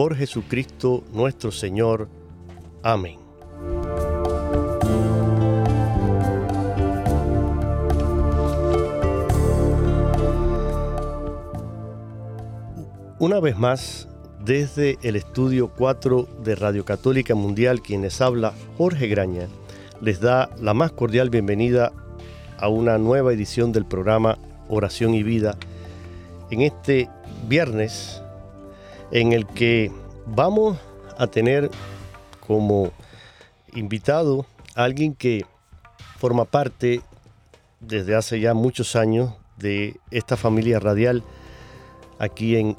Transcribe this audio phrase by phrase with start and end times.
[0.00, 2.08] por Jesucristo nuestro Señor.
[2.82, 3.18] Amén.
[13.18, 14.08] Una vez más,
[14.42, 19.48] desde el estudio 4 de Radio Católica Mundial, quienes habla Jorge Graña,
[20.00, 21.92] les da la más cordial bienvenida
[22.56, 25.58] a una nueva edición del programa Oración y Vida
[26.50, 27.10] en este
[27.50, 28.19] viernes
[29.10, 29.90] en el que
[30.26, 30.78] vamos
[31.18, 31.70] a tener
[32.46, 32.90] como
[33.74, 35.44] invitado a alguien que
[36.18, 37.00] forma parte
[37.80, 41.22] desde hace ya muchos años de esta familia radial
[42.18, 42.76] aquí en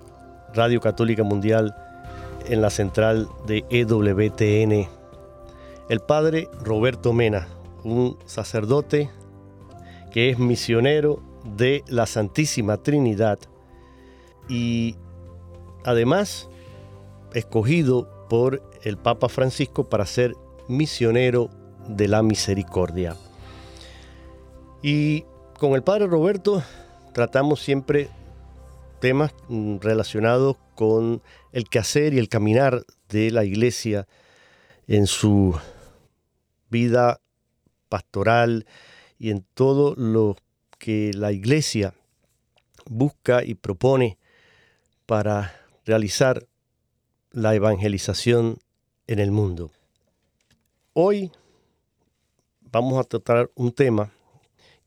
[0.53, 1.75] Radio Católica Mundial
[2.47, 4.88] en la central de EWTN.
[5.90, 7.47] El padre Roberto Mena,
[7.84, 9.09] un sacerdote
[10.12, 13.40] que es misionero de la Santísima Trinidad
[14.50, 14.96] y
[15.84, 16.50] además
[17.34, 20.36] escogido por el Papa Francisco para ser
[20.68, 21.50] misionero
[21.88, 23.16] de la misericordia.
[24.81, 25.25] Y
[25.58, 26.64] con el Padre Roberto
[27.14, 28.09] tratamos siempre
[29.00, 31.22] temas mm, relacionados con
[31.52, 34.08] el quehacer y el caminar de la iglesia
[34.88, 35.59] en su
[36.70, 37.20] vida
[37.90, 38.66] pastoral
[39.20, 40.38] y en todo lo
[40.78, 41.94] que la iglesia
[42.90, 44.18] busca y propone
[45.06, 46.47] para realizar
[47.31, 48.59] la evangelización
[49.08, 49.72] en el mundo.
[50.94, 51.31] Hoy
[52.62, 54.12] vamos a tratar un tema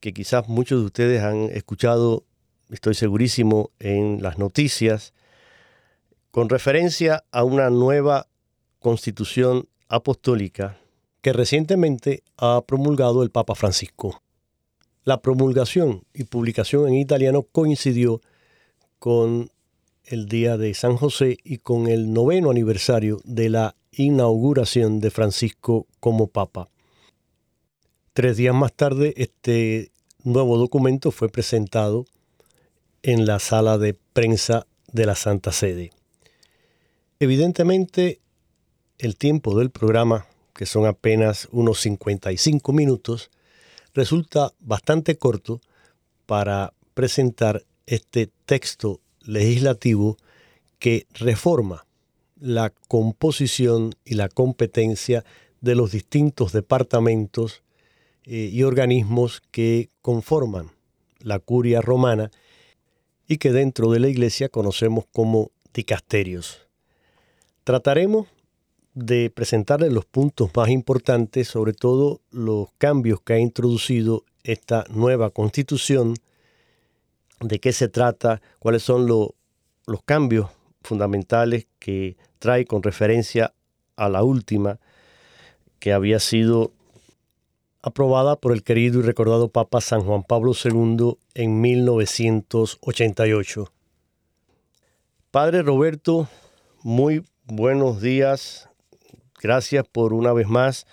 [0.00, 2.24] que quizás muchos de ustedes han escuchado,
[2.70, 5.14] estoy segurísimo, en las noticias,
[6.30, 8.26] con referencia a una nueva
[8.80, 10.76] constitución apostólica
[11.22, 14.22] que recientemente ha promulgado el Papa Francisco.
[15.04, 18.20] La promulgación y publicación en italiano coincidió
[18.98, 19.50] con
[20.06, 25.86] el día de San José y con el noveno aniversario de la inauguración de Francisco
[26.00, 26.68] como Papa.
[28.12, 29.92] Tres días más tarde, este
[30.22, 32.06] nuevo documento fue presentado
[33.02, 35.90] en la sala de prensa de la Santa Sede.
[37.18, 38.20] Evidentemente,
[38.98, 43.30] el tiempo del programa, que son apenas unos 55 minutos,
[43.94, 45.60] resulta bastante corto
[46.26, 50.16] para presentar este texto legislativo
[50.78, 51.86] que reforma
[52.38, 55.24] la composición y la competencia
[55.60, 57.62] de los distintos departamentos
[58.24, 60.70] eh, y organismos que conforman
[61.20, 62.30] la curia romana
[63.26, 66.66] y que dentro de la iglesia conocemos como dicasterios.
[67.64, 68.26] Trataremos
[68.92, 75.30] de presentarles los puntos más importantes, sobre todo los cambios que ha introducido esta nueva
[75.30, 76.14] constitución
[77.44, 79.34] de qué se trata, cuáles son los
[80.04, 80.50] cambios
[80.82, 83.52] fundamentales que trae con referencia
[83.96, 84.80] a la última
[85.78, 86.72] que había sido
[87.82, 93.70] aprobada por el querido y recordado Papa San Juan Pablo II en 1988.
[95.30, 96.28] Padre Roberto,
[96.82, 98.70] muy buenos días.
[99.42, 100.86] Gracias por una vez más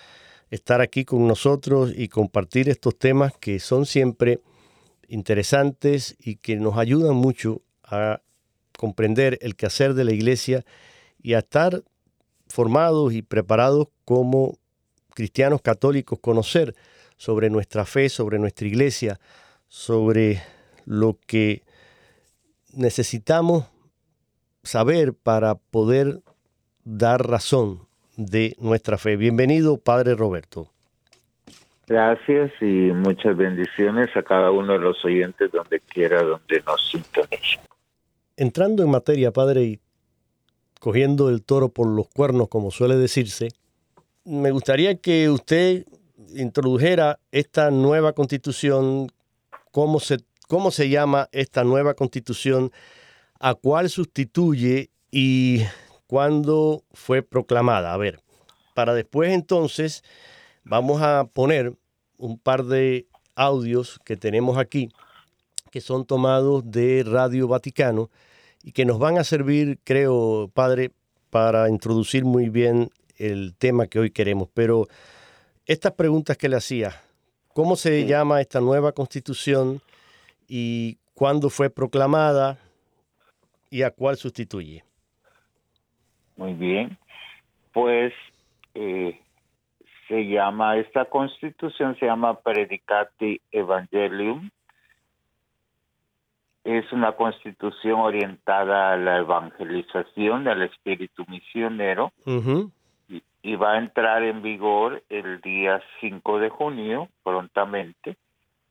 [0.50, 4.42] estar aquí con nosotros y compartir estos temas que son siempre
[5.12, 8.22] interesantes y que nos ayudan mucho a
[8.78, 10.64] comprender el quehacer de la iglesia
[11.22, 11.82] y a estar
[12.48, 14.58] formados y preparados como
[15.10, 16.74] cristianos católicos conocer
[17.18, 19.20] sobre nuestra fe, sobre nuestra iglesia,
[19.68, 20.42] sobre
[20.86, 21.62] lo que
[22.72, 23.66] necesitamos
[24.62, 26.22] saber para poder
[26.84, 27.86] dar razón
[28.16, 29.16] de nuestra fe.
[29.16, 30.71] Bienvenido, Padre Roberto.
[31.92, 37.60] Gracias y muchas bendiciones a cada uno de los oyentes donde quiera, donde nos sintonicen.
[38.34, 39.80] Entrando en materia, Padre, y
[40.80, 43.48] cogiendo el toro por los cuernos, como suele decirse,
[44.24, 45.84] me gustaría que usted
[46.34, 49.08] introdujera esta nueva constitución,
[49.70, 50.16] cómo se,
[50.48, 52.72] cómo se llama esta nueva constitución,
[53.38, 55.64] a cuál sustituye y
[56.06, 57.92] cuándo fue proclamada.
[57.92, 58.20] A ver,
[58.72, 60.02] para después entonces
[60.64, 61.74] vamos a poner
[62.22, 64.90] un par de audios que tenemos aquí,
[65.72, 68.10] que son tomados de Radio Vaticano
[68.62, 70.92] y que nos van a servir, creo, Padre,
[71.30, 74.48] para introducir muy bien el tema que hoy queremos.
[74.54, 74.86] Pero
[75.66, 76.92] estas preguntas que le hacía,
[77.48, 79.80] ¿cómo se llama esta nueva constitución
[80.46, 82.56] y cuándo fue proclamada
[83.68, 84.84] y a cuál sustituye?
[86.36, 86.96] Muy bien,
[87.72, 88.12] pues
[88.74, 89.18] eh,
[90.12, 94.50] se llama, esta constitución se llama Predicati Evangelium.
[96.64, 102.12] Es una constitución orientada a la evangelización del espíritu misionero
[103.42, 108.18] y va a entrar en vigor el día 5 de junio, prontamente,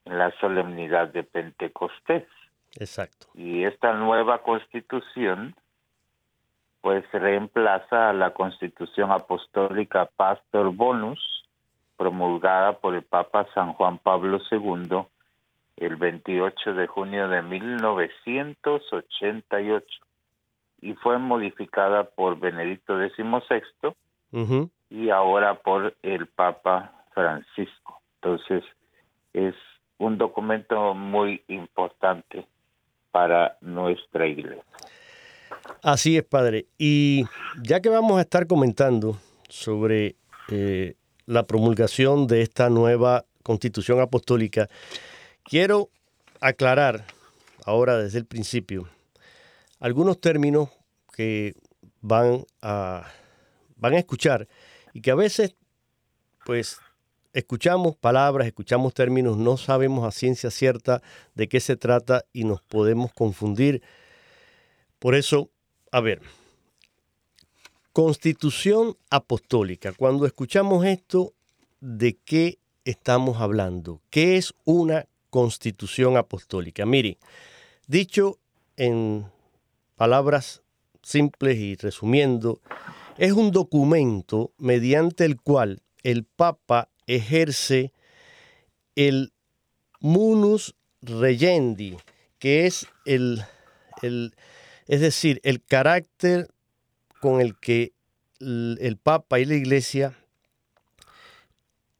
[0.04, 2.28] en la solemnidad de Pentecostés.
[2.78, 3.26] Exacto.
[3.34, 5.56] Y esta nueva constitución
[6.82, 11.31] pues reemplaza a la constitución apostólica Pastor Bonus,
[12.02, 15.04] promulgada por el Papa San Juan Pablo II
[15.76, 19.86] el 28 de junio de 1988
[20.80, 23.94] y fue modificada por Benedicto XVI
[24.90, 28.02] y ahora por el Papa Francisco.
[28.16, 28.64] Entonces,
[29.32, 29.54] es
[29.98, 32.48] un documento muy importante
[33.12, 34.64] para nuestra iglesia.
[35.84, 36.66] Así es, padre.
[36.78, 37.26] Y
[37.62, 39.16] ya que vamos a estar comentando
[39.48, 40.16] sobre
[40.50, 40.96] eh,
[41.26, 44.68] la promulgación de esta nueva constitución apostólica,
[45.44, 45.90] quiero
[46.40, 47.04] aclarar
[47.64, 48.88] ahora desde el principio
[49.78, 50.68] algunos términos
[51.12, 51.54] que
[52.00, 53.06] van a
[53.82, 54.48] van a escuchar
[54.94, 55.56] y que a veces,
[56.46, 56.78] pues,
[57.32, 61.02] escuchamos palabras, escuchamos términos, no sabemos a ciencia cierta
[61.34, 63.82] de qué se trata y nos podemos confundir.
[65.00, 65.50] Por eso,
[65.90, 66.22] a ver,
[67.92, 69.92] constitución apostólica.
[69.92, 71.34] Cuando escuchamos esto,
[71.80, 74.00] ¿de qué estamos hablando?
[74.10, 76.86] ¿Qué es una constitución apostólica?
[76.86, 77.18] Mire,
[77.86, 78.38] dicho
[78.76, 79.26] en
[79.96, 80.62] palabras
[81.02, 82.60] simples y resumiendo,
[83.18, 87.92] es un documento mediante el cual el Papa ejerce
[88.94, 89.32] el
[90.00, 91.96] munus regendi,
[92.38, 93.44] que es el,
[94.02, 96.48] es decir, el carácter
[97.22, 97.92] con el que
[98.40, 100.18] el, Papa y la Iglesia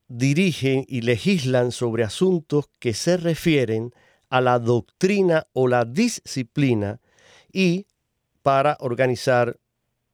[0.08, 3.94] dirigen y legislan sobre asuntos que se refieren
[4.30, 7.00] a la doctrina o la disciplina
[7.52, 7.86] y
[8.42, 9.60] para organizar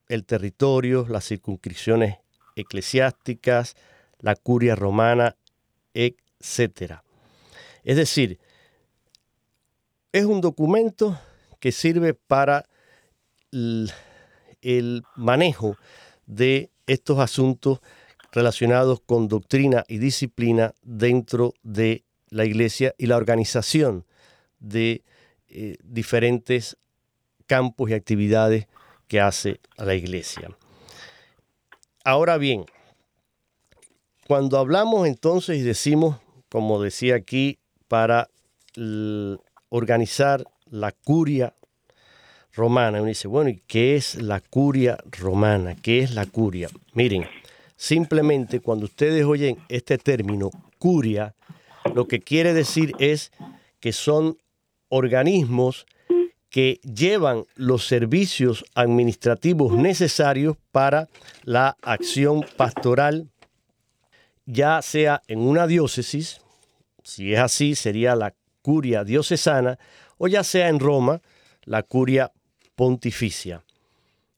[0.08, 2.18] el territorio, las circunscripciones
[2.54, 3.76] eclesiásticas,
[4.18, 5.36] la curia romana,
[5.94, 6.96] etc.
[7.82, 8.38] Es decir,
[10.12, 11.18] es un documento
[11.60, 12.66] que sirve para
[14.62, 15.76] el, manejo
[16.26, 17.80] de estos asuntos
[18.32, 24.04] relacionados con doctrina y disciplina dentro de la iglesia y la organización
[24.60, 25.02] de
[25.48, 26.76] eh, diferentes
[27.46, 28.66] campos y actividades
[29.06, 30.50] que hace la iglesia.
[32.04, 32.66] Ahora bien,
[34.26, 36.18] cuando hablamos entonces y decimos,
[36.50, 38.28] como decía aquí, para
[39.70, 41.54] organizar la curia
[42.58, 45.76] romana, uno dice, bueno, ¿y qué es la curia romana?
[45.76, 46.68] ¿Qué es la curia?
[46.92, 47.24] Miren,
[47.76, 51.34] simplemente cuando ustedes oyen este término curia,
[51.94, 53.30] lo que quiere decir es
[53.80, 54.36] que son
[54.88, 55.86] organismos
[56.50, 61.08] que llevan los servicios administrativos necesarios para
[61.44, 63.28] la acción pastoral,
[64.46, 66.40] ya sea en una diócesis,
[67.04, 69.78] si es así sería la curia diocesana,
[70.16, 71.20] o ya sea en Roma,
[71.64, 72.32] la curia
[72.78, 73.64] pontificia.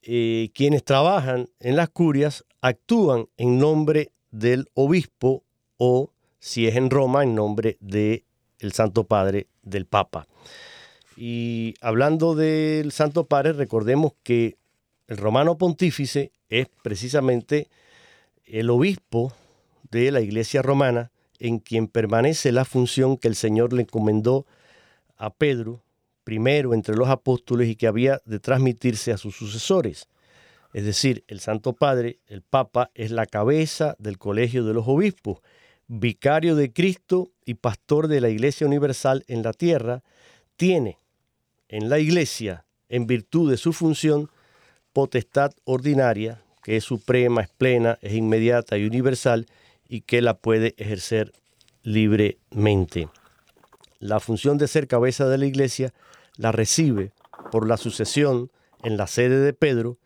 [0.01, 5.45] Eh, quienes trabajan en las curias actúan en nombre del obispo
[5.77, 8.25] o, si es en Roma, en nombre del
[8.73, 10.27] Santo Padre del Papa.
[11.19, 14.57] Y hablando del Santo Padre, recordemos que
[15.07, 17.69] el romano pontífice es precisamente
[18.47, 19.35] el obispo
[19.91, 24.47] de la iglesia romana en quien permanece la función que el Señor le encomendó
[25.19, 25.83] a Pedro,
[26.31, 30.07] primero entre los apóstoles y que había de transmitirse a sus sucesores.
[30.73, 35.41] Es decir, el Santo Padre, el Papa, es la cabeza del colegio de los obispos,
[35.89, 40.05] vicario de Cristo y pastor de la Iglesia Universal en la tierra,
[40.57, 41.01] tiene
[41.69, 44.31] en la Iglesia, en virtud de su función,
[44.93, 49.47] potestad ordinaria, que es suprema, es plena, es inmediata y universal,
[49.89, 51.33] y que la puede ejercer
[51.83, 53.09] libremente.
[53.99, 55.93] La función de ser cabeza de la Iglesia
[56.41, 57.13] la recibe
[57.53, 58.51] por la sucesión
[58.83, 59.99] en la sede de Pedro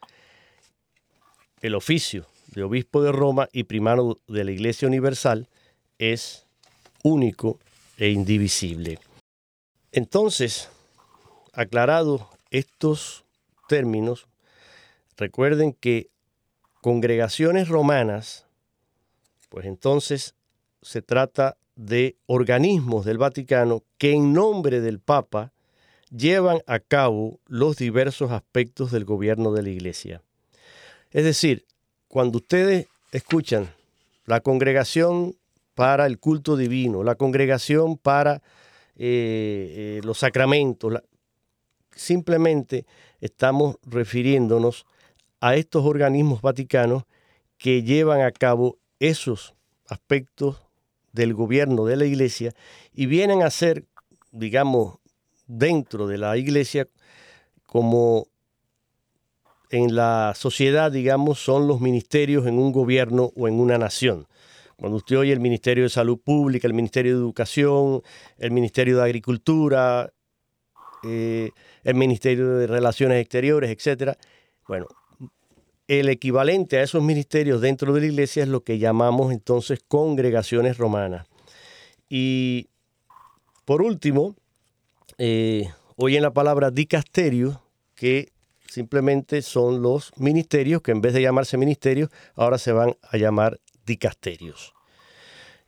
[1.61, 5.49] el oficio de obispo de Roma y primado de la Iglesia Universal
[5.99, 6.45] es
[7.05, 7.61] único
[7.99, 8.99] e indivisible.
[9.93, 10.71] Entonces,
[11.53, 13.25] aclarados estos
[13.69, 14.26] términos,
[15.17, 16.11] recuerden que
[16.81, 18.49] congregaciones romanas,
[19.50, 20.35] pues entonces
[20.83, 25.53] se trata de organismos del Vaticano que en nombre del Papa
[26.16, 30.23] llevan a cabo los diversos aspectos del gobierno de la Iglesia.
[31.11, 31.64] Es decir,
[32.09, 33.73] cuando ustedes escuchan
[34.26, 35.37] la congregación
[35.75, 38.42] para el culto divino, la congregación para
[38.97, 40.94] eh, eh, los sacramentos,
[41.94, 42.87] simplemente
[43.21, 44.87] estamos refiriéndonos
[45.40, 47.04] a estos organismos vaticanos
[47.59, 49.54] que llevan a cabo esos
[49.88, 50.59] aspectos
[51.12, 52.54] del gobierno de la iglesia
[52.92, 53.85] y vienen a ser,
[54.33, 54.99] digamos,
[55.46, 56.88] dentro de la iglesia
[57.66, 58.28] como
[59.70, 64.26] en la sociedad, digamos, son los ministerios en un gobierno o en una nación.
[64.76, 68.02] Cuando usted oye el Ministerio de Salud Pública, el Ministerio de Educación,
[68.38, 70.12] el Ministerio de Agricultura,
[71.02, 71.50] eh,
[71.82, 74.16] el Ministerio de Relaciones Exteriores, etc.
[74.66, 74.86] Bueno,
[75.86, 80.78] el equivalente a esos ministerios dentro de la iglesia es lo que llamamos entonces congregaciones
[80.78, 81.26] romanas.
[82.08, 82.68] Y
[83.64, 84.36] por último,
[85.18, 87.61] eh, oyen la palabra dicasterio,
[87.94, 88.35] que
[88.75, 93.61] Simplemente son los ministerios que en vez de llamarse ministerios, ahora se van a llamar
[93.87, 94.75] dicasterios.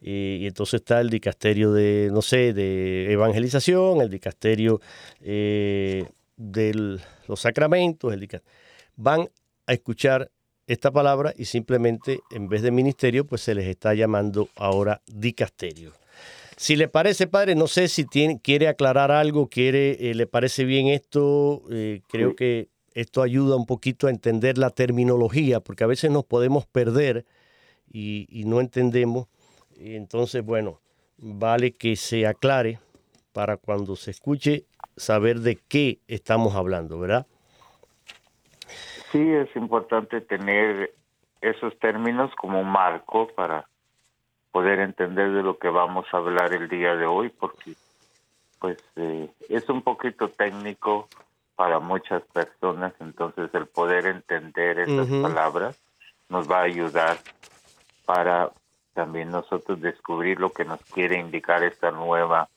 [0.00, 4.80] Y, entonces está el dicasterio de, no sé, de evangelización, el dicasterio
[5.20, 6.04] eh,
[6.36, 6.98] de
[7.28, 8.28] los sacramentos, el
[8.96, 9.28] van
[9.68, 10.32] a escuchar
[10.66, 15.92] esta palabra y simplemente en vez de ministerio, pues se les está llamando ahora dicasterio.
[16.56, 20.64] Si le parece, padre, no sé si tiene, quiere aclarar algo, quiere, eh, le parece
[20.64, 25.86] bien esto, eh, creo que esto ayuda un poquito a entender la terminología, porque a
[25.86, 27.26] veces nos podemos perder
[27.92, 29.28] y, no entendemos.
[29.78, 30.80] Entonces, bueno,
[31.18, 32.78] vale que se aclare
[33.34, 34.64] para cuando se escuche
[34.96, 37.26] saber de qué estamos hablando, ¿verdad?
[39.12, 40.94] Sí, es importante tener
[41.42, 43.68] esos términos como marco para
[44.56, 47.74] poder entender de lo que vamos a hablar el día de hoy, porque
[48.58, 51.10] pues eh, es un poquito técnico
[51.56, 55.76] para muchas personas, entonces el poder entender esas palabras
[56.30, 57.18] nos va a ayudar
[58.06, 58.50] para
[58.94, 62.48] también nosotros descubrir lo que nos quiere indicar esta nueva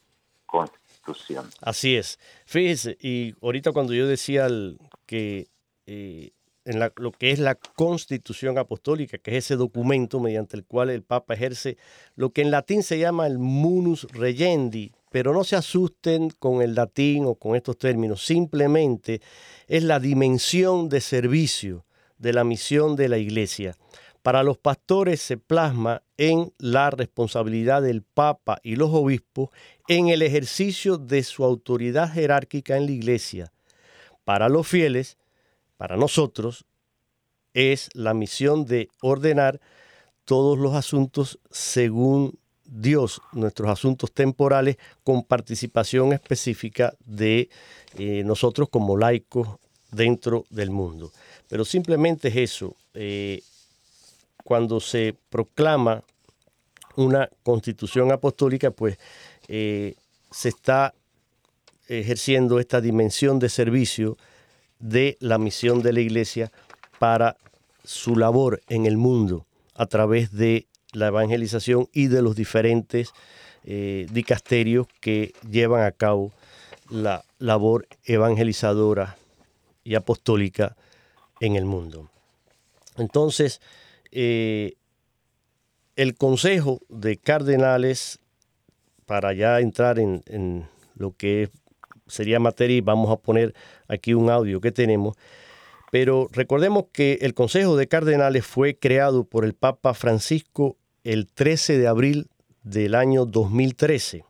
[0.46, 1.50] constitución.
[1.62, 2.18] Así es.
[2.46, 4.48] Fíjese, y ahorita cuando yo decía
[5.06, 5.48] que
[5.86, 6.32] eh,
[6.66, 11.04] en lo que es la constitución apostólica, que es ese documento mediante el cual el
[11.04, 11.78] Papa ejerce
[12.16, 16.75] lo que en latín se llama el munus regendi, pero no se asusten con el
[16.75, 19.22] latín o con estos términos, simplemente
[19.68, 21.86] es la dimensión de servicio
[22.18, 23.75] de la misión de la iglesia.
[24.22, 29.50] Para los pastores se plasma en la responsabilidad del Papa y los obispos
[29.88, 33.54] en el ejercicio de su autoridad jerárquica en la iglesia.
[34.25, 35.18] Para los fieles,
[35.79, 36.65] para nosotros,
[37.53, 39.62] es la misión de ordenar
[40.25, 47.50] todos los asuntos según Dios nuestros asuntos temporales con participación específica de
[47.98, 49.48] eh, nosotros como laicos
[49.89, 51.13] dentro del mundo.
[51.48, 52.75] Pero simplemente es eso.
[52.93, 53.41] Eh,
[54.43, 56.03] cuando se proclama
[56.98, 58.98] una constitución apostólica, pues
[59.48, 59.95] eh,
[60.29, 60.93] se está
[61.88, 64.17] ejerciendo esta dimensión de servicio
[64.79, 66.51] de la misión de la iglesia
[66.98, 67.38] para
[67.83, 69.45] su labor en el mundo
[69.75, 73.12] a través de la evangelización y de los diferentes
[73.63, 76.31] eh, dicasterios que llevan a cabo
[76.89, 79.17] la labor evangelizadora
[79.83, 80.75] y apostólica
[81.39, 82.09] en el mundo.
[82.98, 83.62] Entonces,
[84.12, 84.74] eh,
[85.95, 88.19] el Consejo de Cardenales,
[89.05, 91.50] para ya entrar en, en lo que
[92.10, 93.54] sería materia, y vamos a poner
[93.88, 95.16] aquí un audio que tenemos,
[95.92, 101.80] Pero recordemos que el Consejo de Cardenales fue creado por el Papa Francisco el 13
[101.80, 102.28] de abril
[102.63, 104.24] del año 2013.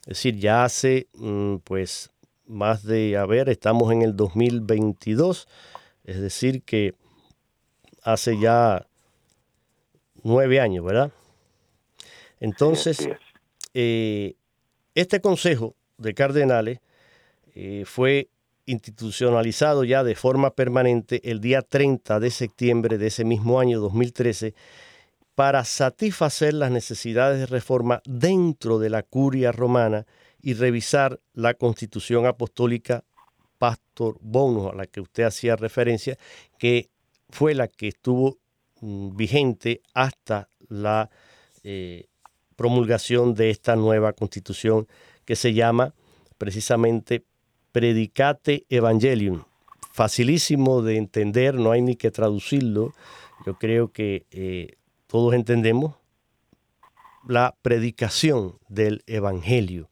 [0.00, 2.10] Es decir, ya hace mm, pues
[2.46, 5.48] más de, a ver, estamos en el 2022,
[6.04, 6.94] es decir que
[8.02, 8.86] hace ya
[10.22, 11.12] nueve años, ¿verdad?
[12.40, 13.08] Entonces,
[13.72, 14.34] eh,
[14.94, 16.80] este Consejo de Cardenales
[17.54, 18.28] eh, fue
[18.66, 24.54] institucionalizado ya de forma permanente el día 30 de septiembre de ese mismo año 2013
[25.34, 30.06] para satisfacer las necesidades de reforma dentro de la curia romana
[30.40, 33.04] y revisar la constitución apostólica
[33.58, 36.18] Pastor Bonus, a la que usted hacía referencia,
[36.58, 36.90] que
[37.30, 38.38] fue la que estuvo
[38.80, 41.10] mm, vigente hasta la
[41.62, 42.06] eh,
[42.56, 44.86] promulgación de esta nueva constitución
[45.24, 45.94] que se llama
[46.38, 47.24] precisamente
[47.72, 49.44] Predicate Evangelium.
[49.92, 52.92] Facilísimo de entender, no hay ni que traducirlo.
[53.46, 54.76] Yo creo que eh,
[55.06, 55.94] todos entendemos
[57.26, 59.88] la predicación del Evangelio.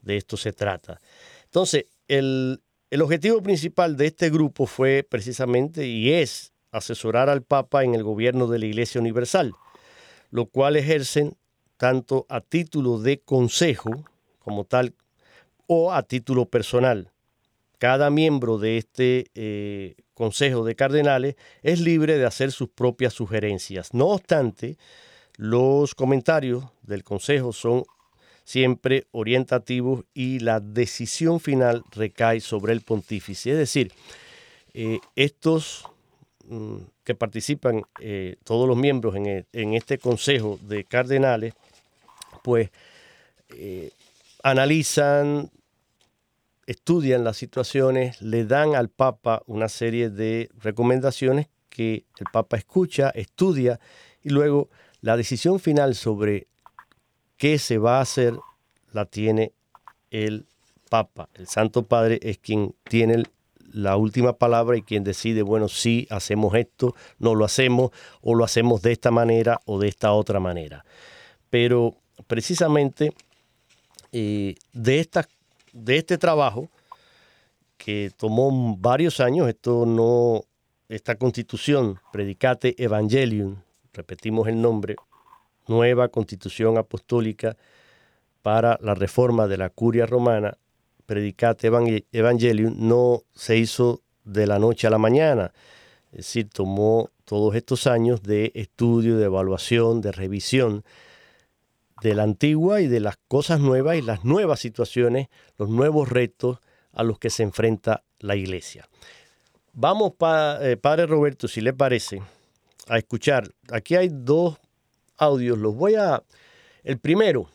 [0.00, 1.00] De esto se trata.
[1.44, 2.60] Entonces, el,
[2.90, 8.02] el objetivo principal de este grupo fue precisamente y es asesorar al Papa en el
[8.02, 9.52] gobierno de la Iglesia Universal,
[10.30, 11.36] lo cual ejercen
[11.76, 14.04] tanto a título de consejo
[14.42, 14.94] como tal
[15.66, 17.12] o a título personal
[17.82, 21.34] cada miembro de este eh, Consejo de Cardenales
[21.64, 23.92] es libre de hacer sus propias sugerencias.
[23.92, 24.76] No obstante,
[25.36, 27.82] los comentarios del Consejo son
[28.44, 33.50] siempre orientativos y la decisión final recae sobre el pontífice.
[33.50, 33.90] Es decir,
[34.74, 35.84] eh, estos
[36.44, 41.54] mm, que participan, eh, todos los miembros en, en, este Consejo de Cardenales,
[42.44, 42.70] pues
[44.42, 45.50] analizan,
[46.66, 53.10] estudian las situaciones, le dan al Papa una serie de recomendaciones que el Papa escucha,
[53.10, 53.80] estudia
[54.22, 54.68] y luego
[55.00, 56.48] la decisión final sobre
[57.36, 58.34] qué se va a hacer
[58.92, 59.52] la tiene
[60.10, 60.46] el
[60.90, 61.28] Papa.
[61.34, 63.24] El Santo Padre es quien tiene
[63.72, 67.90] la última palabra y quien decide, bueno, si hacemos esto, no lo hacemos,
[68.20, 70.84] o lo hacemos de esta manera o de esta otra manera.
[71.48, 73.14] Pero precisamente
[74.12, 75.28] eh, de estas
[75.72, 76.68] de este trabajo,
[77.76, 80.42] que tomó varios años, esto no,
[80.88, 83.56] esta constitución, Predicate Evangelium,
[83.92, 84.96] repetimos el nombre,
[85.66, 87.56] nueva constitución apostólica
[88.42, 90.56] para la reforma de la curia romana,
[91.06, 91.68] Predicate
[92.12, 95.52] Evangelium, no se hizo de la noche a la mañana,
[96.12, 100.84] es decir, tomó todos estos años de estudio, de evaluación, de revisión,
[102.02, 106.58] de la antigua y de las cosas nuevas y las nuevas situaciones, los nuevos retos
[106.92, 108.88] a los que se enfrenta la iglesia.
[109.72, 110.12] Vamos,
[110.60, 112.20] eh, Padre Roberto, si le parece,
[112.88, 113.48] a escuchar.
[113.70, 114.58] Aquí hay dos
[115.16, 116.22] audios, los voy a...
[116.82, 117.48] El primero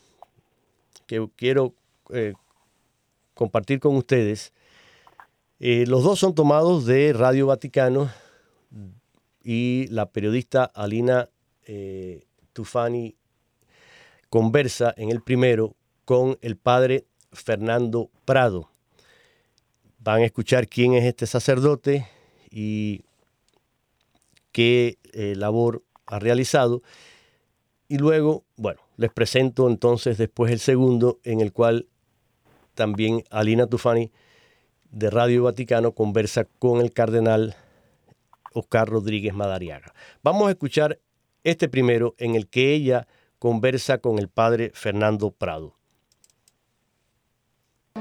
[1.05, 1.75] que quiero
[2.11, 2.33] eh,
[3.33, 4.53] compartir con ustedes,
[5.59, 8.09] eh, los dos son tomados de Radio Vaticano
[9.43, 11.29] y la periodista Alina
[12.53, 13.17] Tufani
[14.29, 18.69] conversa en el primero con el padre Fernando Prado.
[19.99, 22.07] Van a escuchar quién es este sacerdote
[22.49, 23.03] y
[24.51, 26.81] qué eh, labor ha realizado.
[27.89, 31.87] Y luego, bueno, les presento entonces después el segundo en el cual
[32.73, 34.11] también Alina Tufani
[34.91, 37.55] de Radio Vaticano conversa con el cardenal
[38.53, 39.93] Oscar Rodríguez Madariaga.
[40.23, 40.99] Vamos a escuchar
[41.43, 43.07] este primero en el que ella
[43.39, 45.75] conversa con el padre Fernando Prado.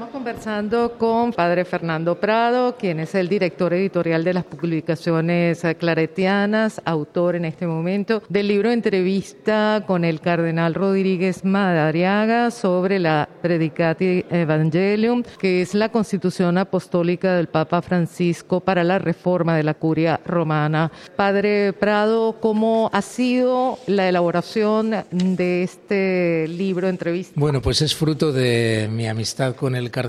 [0.07, 6.81] Estamos conversando con Padre Fernando Prado, quien es el director editorial de las publicaciones claretianas,
[6.85, 14.23] autor en este momento del libro Entrevista con el Cardenal Rodríguez Madariaga sobre la Predicati
[14.29, 20.21] Evangelium, que es la constitución apostólica del Papa Francisco para la reforma de la curia
[20.25, 20.89] romana.
[21.17, 27.33] Padre Prado, ¿cómo ha sido la elaboración de este libro Entrevista?
[27.35, 30.06] Bueno, pues es fruto de mi amistad con el cardenal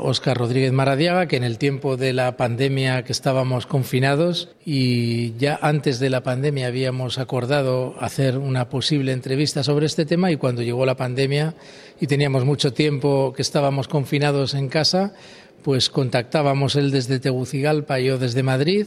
[0.00, 5.58] Óscar Rodríguez Maradiaga, que en el tiempo de la pandemia que estábamos confinados y ya
[5.62, 10.62] antes de la pandemia habíamos acordado hacer una posible entrevista sobre este tema y cuando
[10.62, 11.54] llegó la pandemia
[12.00, 15.14] y teníamos mucho tiempo que estábamos confinados en casa,
[15.62, 18.86] pues contactábamos él desde Tegucigalpa y yo desde Madrid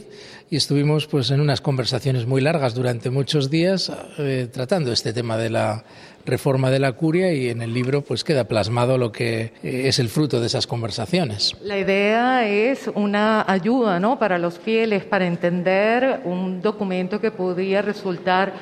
[0.50, 5.36] y estuvimos pues en unas conversaciones muy largas durante muchos días eh, tratando este tema
[5.36, 5.84] de la
[6.24, 9.98] reforma de la curia y en el libro pues queda plasmado lo que eh, es
[9.98, 11.56] el fruto de esas conversaciones.
[11.62, 14.18] La idea es una ayuda ¿no?
[14.18, 18.52] para los fieles para entender un documento que podría resultar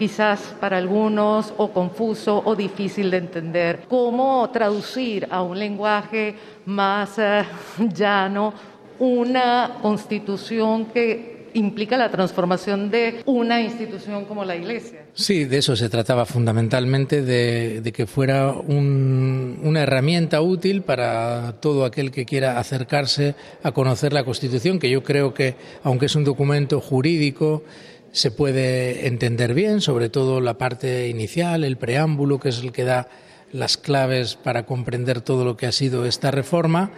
[0.00, 3.84] quizás para algunos o confuso o difícil de entender.
[3.86, 6.34] ¿Cómo traducir a un lenguaje
[6.64, 7.44] más eh,
[7.92, 8.54] llano
[8.98, 15.04] una constitución que implica la transformación de una institución como la Iglesia.
[15.14, 22.12] Sí, de eso se trataba fundamentalmente, de, que fuera una herramienta útil para todo aquel
[22.12, 23.34] que quiera acercarse
[23.64, 27.64] a conocer la Constitución, que yo creo que, aunque es un documento jurídico,
[28.12, 32.84] se puede entender bien, sobre todo la parte inicial, el preámbulo, que es el que
[32.84, 33.08] da
[33.52, 36.92] las claves para comprender todo lo que ha sido esta reforma.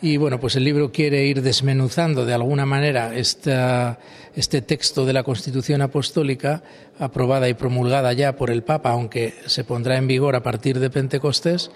[0.00, 5.24] Y bueno, pues el libro quiere ir desmenuzando de alguna manera este texto de la
[5.24, 6.62] Constitución Apostólica,
[7.00, 10.90] aprobada y promulgada ya por el Papa, aunque se pondrá en vigor a partir de
[10.90, 11.72] Pentecostés,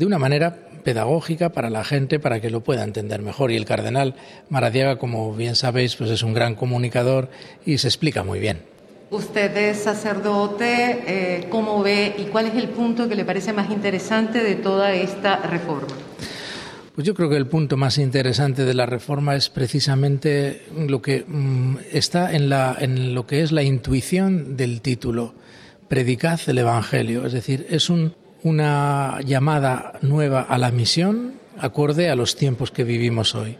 [0.00, 3.50] de una manera pedagógica para la gente, para que lo pueda entender mejor.
[3.50, 4.14] Y el cardenal
[4.48, 7.28] Maradiaga, como bien sabéis, pues es un gran comunicador
[7.66, 8.62] y se explica muy bien.
[9.10, 13.72] Usted es sacerdote, eh, ¿cómo ve y cuál es el punto que le parece más
[13.72, 15.96] interesante de toda esta reforma?
[16.94, 21.24] Pues yo creo que el punto más interesante de la reforma es precisamente lo que
[21.26, 25.34] mm, está en, la, en lo que es la intuición del título,
[25.88, 27.26] Predicad el Evangelio.
[27.26, 32.84] Es decir, es un, una llamada nueva a la misión acorde a los tiempos que
[32.84, 33.56] vivimos hoy.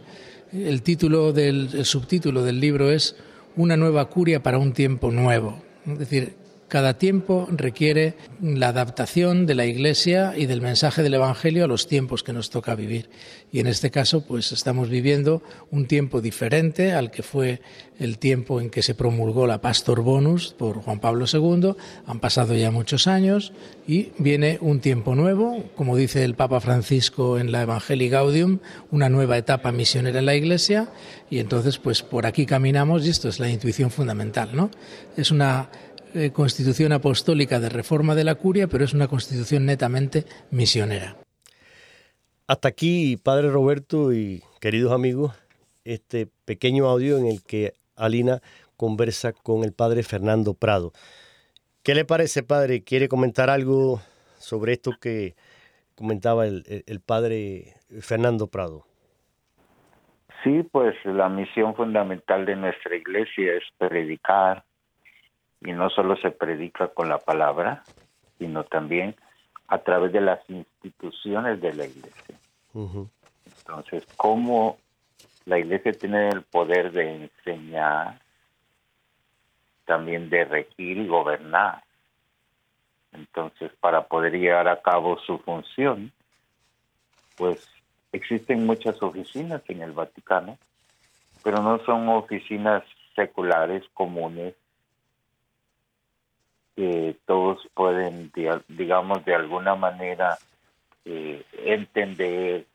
[0.53, 3.15] El título del el subtítulo del libro es
[3.55, 5.61] Una nueva curia para un tiempo nuevo.
[5.85, 6.33] Es decir,
[6.69, 11.87] cada tiempo requiere la adaptación de la Iglesia y del mensaje del Evangelio a los
[11.87, 13.09] tiempos que nos toca vivir.
[13.51, 17.61] Y en este caso, pues estamos viviendo un tiempo diferente al que fue
[17.99, 21.75] el tiempo en que se promulgó la Pastor Bonus por Juan Pablo II.
[22.05, 23.51] Han pasado ya muchos años
[23.87, 28.59] y viene un tiempo nuevo, como dice el Papa Francisco en la Evangelii Gaudium,
[28.91, 30.89] una nueva etapa misionera en la Iglesia.
[31.29, 34.71] Y entonces, pues por aquí caminamos y esto es la intuición fundamental, ¿no?
[35.17, 35.69] Es una
[36.13, 41.15] eh, constitución apostólica de reforma de la curia, pero es una constitución netamente misionera.
[42.47, 45.35] Hasta aquí, Padre Roberto y queridos amigos,
[45.83, 48.41] este pequeño audio en el que Alina
[48.75, 50.91] conversa con el Padre Fernando Prado.
[51.83, 52.83] ¿Qué le parece, Padre?
[52.83, 54.01] ¿Quiere comentar algo
[54.37, 55.35] sobre esto que
[55.95, 58.85] comentaba el, el Padre Fernando Prado?
[60.43, 64.63] Sí, pues la misión fundamental de nuestra iglesia es predicar,
[65.61, 67.83] y no solo se predica con la palabra,
[68.37, 69.15] sino también
[69.67, 72.39] a través de las instituciones de la iglesia.
[73.45, 74.77] Entonces, ¿cómo
[75.45, 78.19] la iglesia tiene el poder de enseñar,
[79.85, 81.83] también de regir y gobernar?
[83.11, 86.11] Entonces, para poder llevar a cabo su función,
[87.35, 87.67] pues
[88.11, 90.57] existen muchas oficinas en el Vaticano,
[91.43, 92.83] pero no son oficinas
[93.15, 94.55] seculares comunes
[97.25, 98.31] todos pueden,
[98.67, 100.37] digamos, de alguna manera
[101.05, 102.65] eh, entender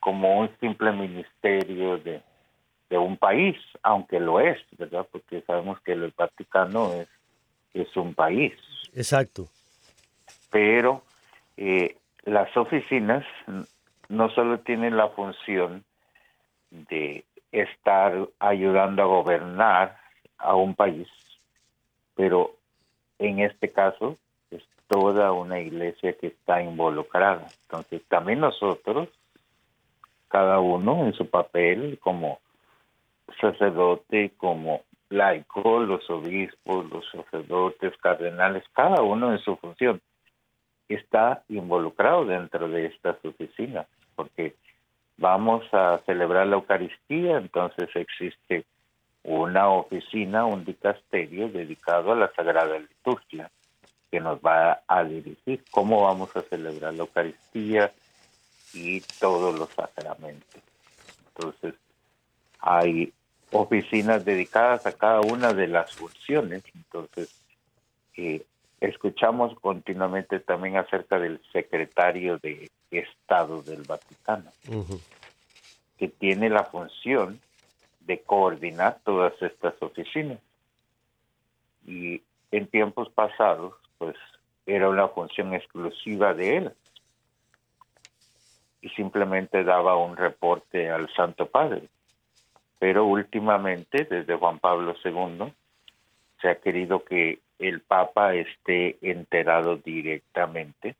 [0.00, 2.22] como un simple ministerio de,
[2.90, 5.06] un país, aunque lo es, ¿verdad?
[5.10, 7.08] Porque sabemos que el Vaticano es,
[7.74, 8.54] es un país.
[8.94, 9.48] Exacto.
[10.50, 11.02] Pero
[11.56, 13.24] eh, las oficinas
[14.08, 15.84] no solo tienen la función
[16.70, 19.98] de estar ayudando a gobernar
[20.38, 21.08] a un país,
[22.14, 22.55] pero
[23.18, 24.16] en este caso
[24.50, 27.46] es toda una iglesia que está involucrada.
[27.62, 29.08] Entonces también nosotros,
[30.28, 32.40] cada uno en su papel como
[33.40, 40.00] sacerdote, como laico, los obispos, los sacerdotes, cardenales, cada uno en su función,
[40.88, 44.54] está involucrado dentro de estas oficinas, porque
[45.16, 48.64] vamos a celebrar la Eucaristía, entonces existe
[49.26, 53.50] una oficina, un dicasterio dedicado a la Sagrada Liturgia,
[54.08, 57.92] que nos va a dirigir cómo vamos a celebrar la Eucaristía
[58.72, 60.62] y todos los sacramentos.
[61.28, 61.74] Entonces,
[62.60, 63.12] hay
[63.50, 67.42] oficinas dedicadas a cada una de las funciones, entonces
[68.16, 68.44] eh,
[68.80, 74.52] escuchamos continuamente también acerca del secretario de Estado del Vaticano,
[75.98, 77.40] que tiene la función
[78.06, 80.38] de coordinar todas estas oficinas.
[81.86, 84.16] Y en tiempos pasados, pues
[84.64, 86.72] era una función exclusiva de él.
[88.82, 91.88] y simplemente daba un reporte al Santo Padre.
[92.78, 95.52] Pero últimamente, desde Juan Pablo II,
[96.40, 100.94] se ha querido que el Papa esté enterado directamente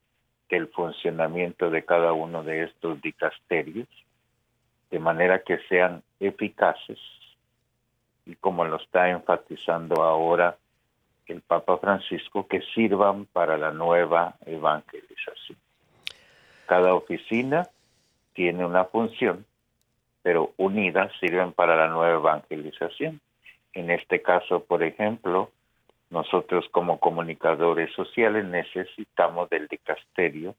[0.49, 3.89] del funcionamiento de cada uno de estos dicasterios,
[4.91, 6.99] de manera que sean eficaces
[8.25, 10.57] y como lo está enfatizando ahora
[11.27, 15.59] el Papa Francisco, que sirvan para la nueva evangelización.
[16.67, 17.69] Cada oficina
[18.33, 19.45] tiene una función,
[20.23, 23.21] pero unidas sirven para la nueva evangelización.
[23.73, 25.51] En este caso, por ejemplo,
[26.11, 30.55] nosotros como comunicadores sociales necesitamos del dicasterio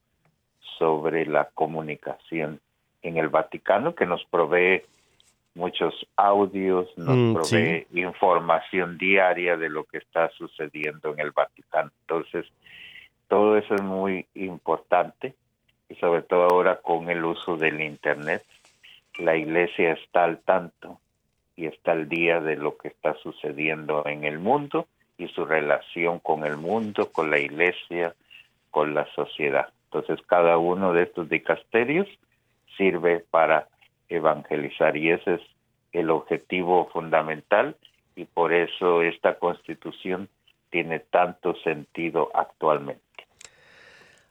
[0.78, 2.60] sobre la comunicación
[3.02, 4.84] en el Vaticano que nos provee
[5.56, 11.92] muchos audios, nos mm, provee información diaria de lo que está sucediendo en el Vaticano.
[12.02, 12.46] Entonces,
[13.28, 15.34] todo eso es muy importante
[15.90, 18.44] y sobre todo ahora con el uso del Internet,
[19.20, 21.00] la iglesia está al tanto
[21.56, 26.20] y está al día de lo que está sucediendo en el mundo y su relación
[26.20, 28.14] con el mundo, con la iglesia,
[28.70, 29.70] con la sociedad.
[29.86, 32.08] Entonces cada uno de estos dicasterios
[32.78, 33.68] sirve para
[34.10, 35.42] evangelizar y ese es
[35.92, 37.76] el objetivo fundamental
[38.16, 40.30] y por eso esta constitución
[40.70, 43.02] tiene tanto sentido actualmente.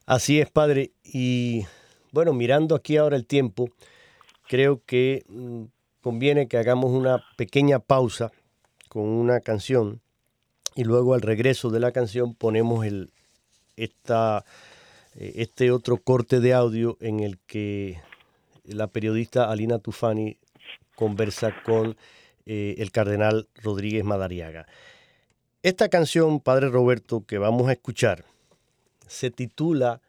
[0.07, 0.91] Así es, padre.
[1.05, 1.65] Y
[2.13, 3.69] bueno, mirando aquí ahora el tiempo,
[4.49, 5.65] creo que mm,
[6.01, 8.31] conviene que hagamos una pequeña pausa
[8.89, 10.01] con una canción
[10.75, 13.11] y luego al regreso de la canción ponemos el,
[13.77, 14.45] esta,
[15.17, 17.99] eh, este otro corte de audio en el que
[18.67, 20.39] la periodista Alina Tufani
[20.95, 21.97] conversa con
[22.47, 24.67] eh, el cardenal Rodríguez Madariaga.
[25.63, 28.25] Esta canción, Padre Roberto, que vamos a escuchar,
[29.07, 30.01] se titula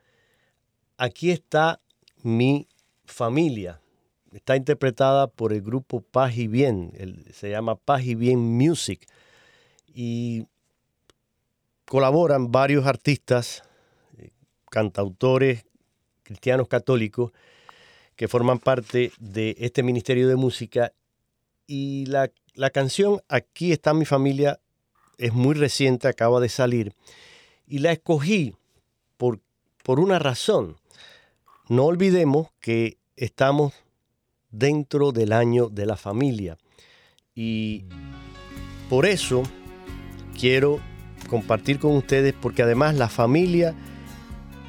[0.97, 1.79] Aquí está
[2.23, 2.67] mi
[3.05, 3.79] familia.
[4.33, 6.91] Está interpretada por el grupo Paz y Bien,
[7.31, 9.07] se llama Paz y Bien Music.
[9.93, 10.45] Y
[11.85, 13.63] colaboran varios artistas,
[14.17, 14.29] eh,
[14.69, 15.65] cantautores
[16.23, 17.31] cristianos católicos
[18.17, 20.91] que forman parte de este Ministerio de Música.
[21.67, 22.29] Y la,
[22.71, 24.59] canción Aquí está mi familia
[25.17, 26.93] es muy reciente, acaba de salir.
[27.67, 28.55] Y la escogí
[29.17, 29.39] por,
[29.83, 30.77] por una razón.
[31.69, 33.73] No olvidemos que estamos
[34.51, 36.57] dentro del año de la familia.
[37.35, 37.85] Y
[38.89, 39.43] por eso
[40.39, 40.79] quiero
[41.29, 43.75] compartir con ustedes porque además la familia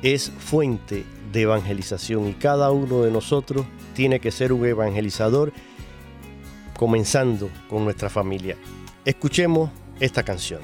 [0.03, 5.53] es fuente de evangelización y cada uno de nosotros tiene que ser un evangelizador
[6.77, 8.57] comenzando con nuestra familia.
[9.05, 10.61] Escuchemos esta canción.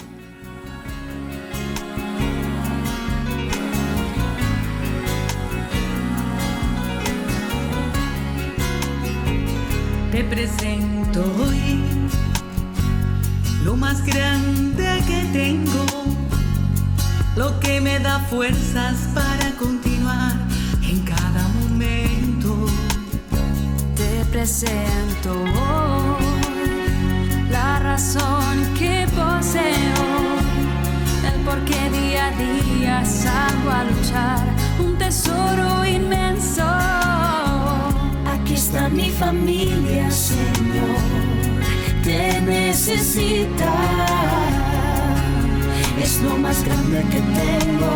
[10.12, 11.82] Te presento hoy
[13.64, 15.84] lo más grande que tengo,
[17.34, 20.43] lo que me da fuerzas para continuar
[20.88, 22.66] en cada momento.
[23.96, 26.24] Te presento hoy
[27.50, 30.06] la razón que poseo,
[31.32, 34.44] el por qué día a día salgo a luchar,
[34.78, 36.66] un tesoro inmenso.
[38.34, 41.24] Aquí está mi familia, Señor
[42.04, 43.72] te necesita.
[46.00, 47.92] Es lo más grande que tengo,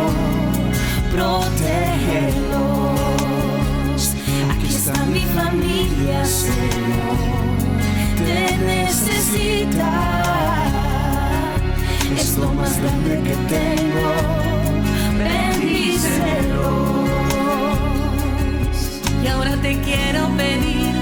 [1.11, 2.99] protegerlos.
[4.51, 7.17] Aquí está mi familia, Señor,
[8.17, 9.91] te necesita.
[12.17, 14.13] Es lo más grande que tengo,
[15.17, 16.69] bendícelos.
[19.23, 20.93] Y ahora te quiero pedir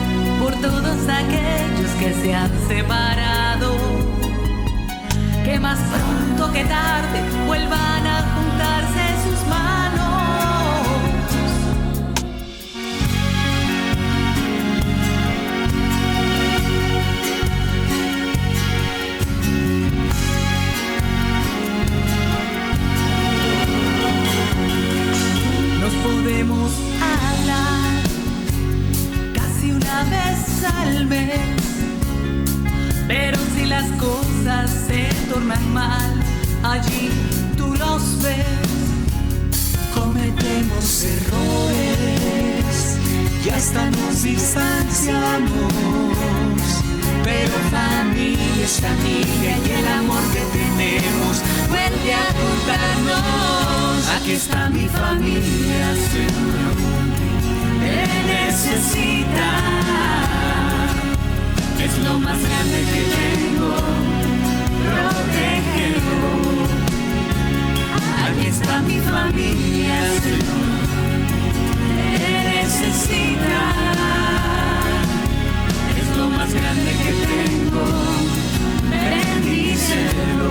[0.41, 3.75] por todos aquellos que se han separado,
[5.43, 8.56] que más pronto que tarde vuelvan a juntarse
[26.47, 28.03] podemos hablar
[29.33, 31.57] casi una vez al mes
[33.07, 36.13] pero si las cosas se tornan mal,
[36.61, 37.09] allí
[37.55, 38.45] tú los ves.
[39.93, 42.97] Cometemos errores,
[43.45, 45.73] ya hasta nos distanciamos.
[47.27, 54.07] Pero familia es familia y el amor que tenemos vuelve a juntarnos.
[54.15, 56.77] Aquí está mi familia, Señor,
[57.81, 57.97] te
[58.31, 59.49] necesita.
[61.83, 63.75] Es lo más grande que tengo,
[64.87, 66.29] protegerlo.
[68.25, 70.79] Aquí está mi familia, Señor,
[71.97, 72.23] te
[72.63, 74.56] necesita.
[76.17, 77.85] Lo más grande que tengo,
[78.89, 80.49] bendícelo.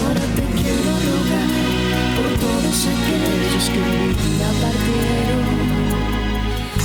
[0.00, 1.50] Ahora te quiero rogar
[2.16, 5.56] por todos aquellos que mi vida partieron.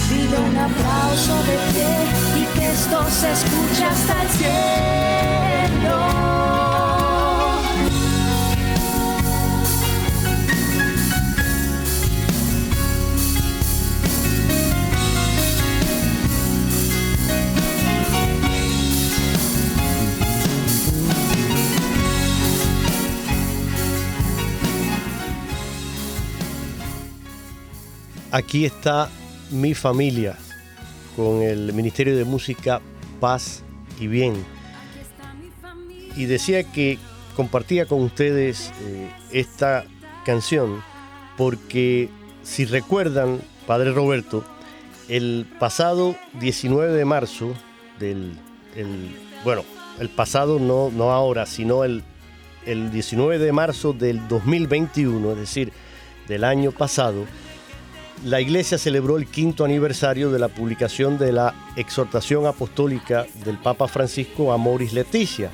[0.07, 1.93] Pido un aplauso de pie
[2.41, 6.28] y que esto se escuche hasta el cielo.
[28.31, 29.09] Aquí está
[29.49, 30.37] mi familia
[31.15, 32.79] con el Ministerio de Música
[33.19, 33.63] Paz
[33.99, 34.45] y Bien.
[36.15, 36.99] Y decía que
[37.35, 39.85] compartía con ustedes eh, esta
[40.25, 40.83] canción
[41.37, 42.09] porque
[42.43, 44.43] si recuerdan, Padre Roberto,
[45.07, 47.55] el pasado 19 de marzo
[47.99, 48.33] del,
[48.75, 49.63] el, bueno,
[49.99, 52.03] el pasado no, no ahora, sino el,
[52.67, 55.73] el 19 de marzo del 2021, es decir,
[56.27, 57.25] del año pasado,
[58.23, 63.87] la Iglesia celebró el quinto aniversario de la publicación de la exhortación apostólica del Papa
[63.87, 65.51] Francisco a Moris Leticia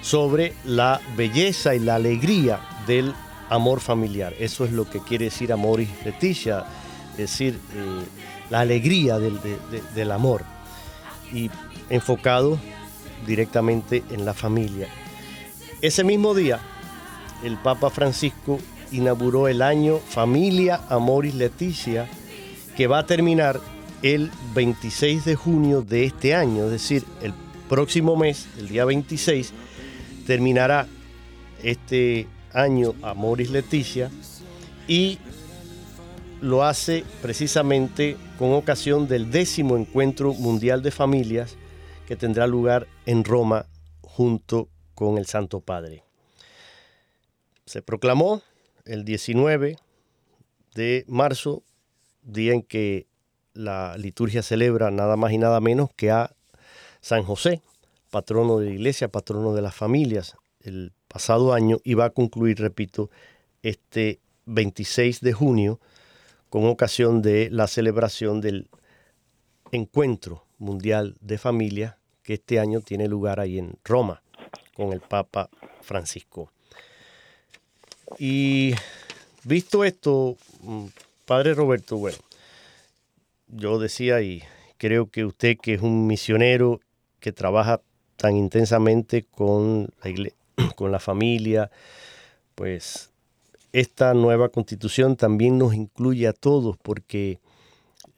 [0.00, 3.12] sobre la belleza y la alegría del
[3.50, 4.32] amor familiar.
[4.38, 6.64] Eso es lo que quiere decir Amoris Leticia,
[7.12, 8.04] es decir, eh,
[8.50, 10.44] la alegría del, de, de, del amor
[11.32, 11.50] y
[11.90, 12.58] enfocado
[13.26, 14.88] directamente en la familia.
[15.80, 16.60] Ese mismo día,
[17.42, 18.60] el Papa Francisco
[18.94, 22.08] inauguró el año Familia Amoris Leticia,
[22.76, 23.60] que va a terminar
[24.02, 27.32] el 26 de junio de este año, es decir, el
[27.68, 29.52] próximo mes, el día 26,
[30.26, 30.86] terminará
[31.62, 34.10] este año Amoris Leticia
[34.86, 35.18] y
[36.40, 41.56] lo hace precisamente con ocasión del décimo encuentro mundial de familias
[42.06, 43.66] que tendrá lugar en Roma
[44.02, 46.04] junto con el Santo Padre.
[47.64, 48.42] Se proclamó
[48.84, 49.76] el 19
[50.74, 51.62] de marzo,
[52.22, 53.06] día en que
[53.52, 56.34] la liturgia celebra nada más y nada menos que a
[57.00, 57.62] San José,
[58.10, 62.58] patrono de la iglesia, patrono de las familias, el pasado año y va a concluir,
[62.58, 63.10] repito,
[63.62, 65.80] este 26 de junio
[66.48, 68.68] con ocasión de la celebración del
[69.72, 74.22] Encuentro Mundial de Familias que este año tiene lugar ahí en Roma
[74.74, 75.50] con el Papa
[75.82, 76.50] Francisco.
[78.18, 78.74] Y
[79.44, 80.86] visto esto, mm,
[81.26, 82.18] Padre Roberto, bueno,
[83.48, 84.42] yo decía y
[84.78, 86.80] creo que usted que es un misionero
[87.20, 87.80] que trabaja
[88.16, 90.38] tan intensamente con la, iglesia,
[90.76, 91.70] con la familia,
[92.54, 93.10] pues
[93.72, 97.40] esta nueva constitución también nos incluye a todos porque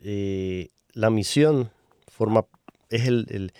[0.02, 1.70] eh, la misión
[2.08, 2.44] forma,
[2.90, 3.52] es el, el,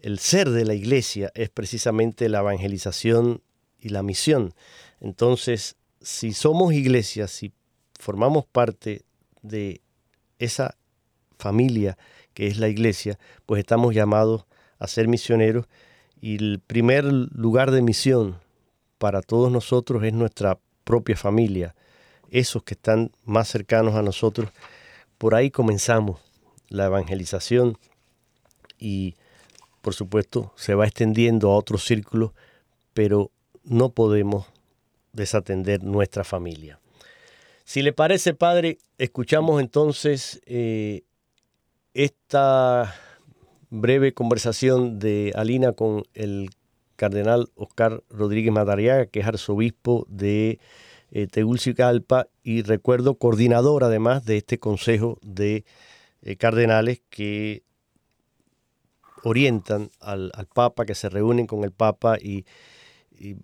[0.00, 3.42] el ser de la iglesia, es precisamente la evangelización
[3.80, 4.54] y la misión.
[5.02, 7.52] Entonces, si somos iglesia, si
[7.98, 9.04] formamos parte
[9.42, 9.80] de
[10.38, 10.76] esa
[11.38, 11.98] familia
[12.34, 14.44] que es la iglesia, pues estamos llamados
[14.78, 15.66] a ser misioneros
[16.20, 18.38] y el primer lugar de misión
[18.98, 21.74] para todos nosotros es nuestra propia familia,
[22.30, 24.50] esos que están más cercanos a nosotros.
[25.18, 26.20] Por ahí comenzamos
[26.68, 27.76] la evangelización
[28.78, 29.16] y
[29.80, 32.30] por supuesto se va extendiendo a otros círculos,
[32.94, 33.32] pero
[33.64, 34.46] no podemos
[35.12, 36.80] desatender nuestra familia.
[37.64, 41.02] Si le parece, Padre, escuchamos entonces eh,
[41.94, 42.94] esta
[43.70, 46.50] breve conversación de Alina con el
[46.96, 50.58] cardenal Oscar Rodríguez Madariaga, que es arzobispo de
[51.10, 55.64] eh, Tegucigalpa y recuerdo coordinador además de este consejo de
[56.22, 57.62] eh, cardenales que
[59.24, 62.44] orientan al, al, Papa, que se reúnen con el Papa y,
[63.10, 63.36] y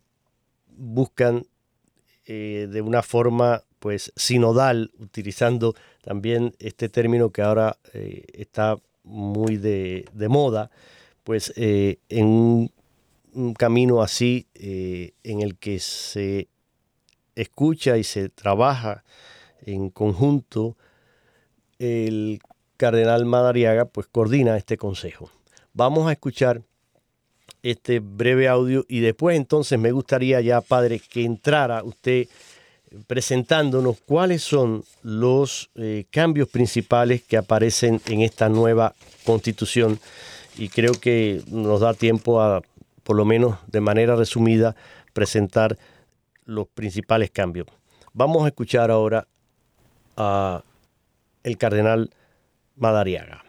[0.67, 1.45] buscan
[2.31, 9.57] eh, de una forma pues sinodal, utilizando también este término que ahora eh, está muy
[9.57, 10.71] de, de moda,
[11.25, 12.73] pues eh, en un,
[13.33, 16.49] un, camino así en el que se
[17.35, 19.05] escucha y se trabaja
[19.63, 20.77] en conjunto,
[21.79, 22.41] el
[22.77, 25.31] cardenal Madariaga pues coordina este consejo.
[25.73, 26.61] Vamos a escuchar
[27.63, 32.29] este breve audio y después entonces me gustaría ya, padre, que entrara usted
[33.07, 38.95] presentándonos cuáles son los eh, cambios principales que aparecen en esta nueva
[39.25, 39.99] constitución
[40.57, 42.63] y creo que nos da tiempo a,
[43.03, 44.75] por lo menos de manera resumida,
[45.13, 45.79] presentar
[46.45, 47.67] los principales cambios.
[48.13, 49.27] Vamos a escuchar ahora
[50.17, 50.63] a
[51.43, 52.11] el cardenal
[52.77, 53.45] Madariaga.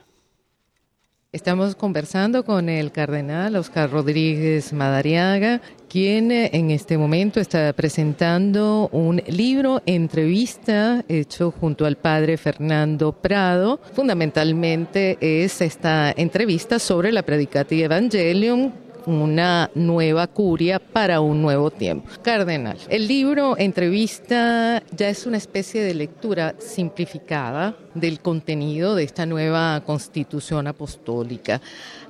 [1.31, 8.89] Estamos conversando con el cardenal Oscar Rodríguez Madariaga, quien eh, en este momento está presentando
[8.91, 13.79] un libro, entrevista, hecho junto al padre Fernando Prado.
[13.93, 18.71] Fundamentalmente es esta entrevista sobre la Predicati Evangelium
[19.05, 22.09] una nueva curia para un nuevo tiempo.
[22.21, 29.25] Cardenal, el libro entrevista ya es una especie de lectura simplificada del contenido de esta
[29.25, 31.61] nueva constitución apostólica.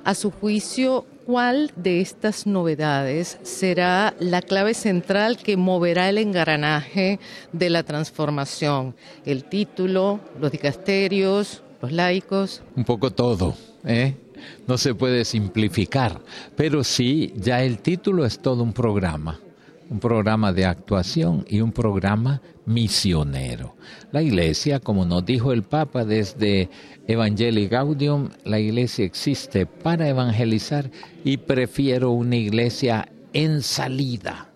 [0.04, 7.18] A su juicio, ¿cuál de estas novedades será la clave central que moverá el engranaje
[7.52, 8.94] de la transformación?
[9.24, 12.62] ¿El título, los dicasterios, los laicos?
[12.76, 14.14] Un poco todo, ¿eh?
[14.66, 16.20] No se puede simplificar,
[16.56, 19.40] pero sí, ya el título es todo un programa,
[19.88, 23.74] un programa de actuación y un programa misionero.
[24.12, 26.68] La iglesia, como nos dijo el Papa desde
[27.06, 30.90] Evangelii Gaudium, la iglesia existe para evangelizar
[31.24, 34.49] y prefiero una iglesia en salida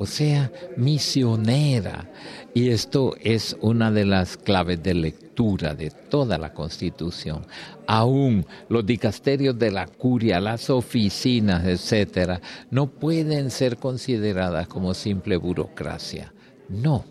[0.00, 2.08] o sea, misionera.
[2.54, 7.46] Y esto es una de las claves de lectura de toda la Constitución.
[7.86, 12.40] Aún los dicasterios de la curia, las oficinas, etcétera,
[12.70, 16.32] no pueden ser consideradas como simple burocracia.
[16.70, 17.04] No,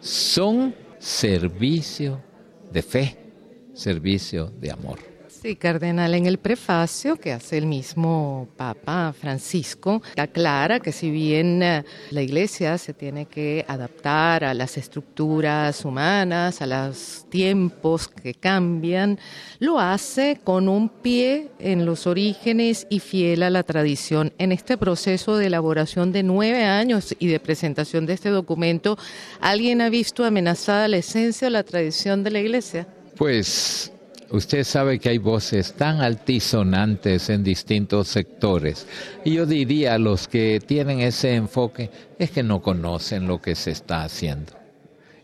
[0.00, 2.22] son servicio
[2.72, 3.18] de fe,
[3.74, 5.09] servicio de amor.
[5.42, 11.62] Sí, cardenal, en el prefacio que hace el mismo Papa Francisco, aclara que si bien
[11.62, 18.34] eh, la Iglesia se tiene que adaptar a las estructuras humanas, a los tiempos que
[18.34, 19.18] cambian,
[19.60, 24.34] lo hace con un pie en los orígenes y fiel a la tradición.
[24.36, 28.98] En este proceso de elaboración de nueve años y de presentación de este documento,
[29.40, 32.86] ¿alguien ha visto amenazada la esencia o la tradición de la Iglesia?
[33.16, 33.90] Pues
[34.32, 38.86] Usted sabe que hay voces tan altisonantes en distintos sectores.
[39.24, 43.56] Y yo diría a los que tienen ese enfoque es que no conocen lo que
[43.56, 44.52] se está haciendo.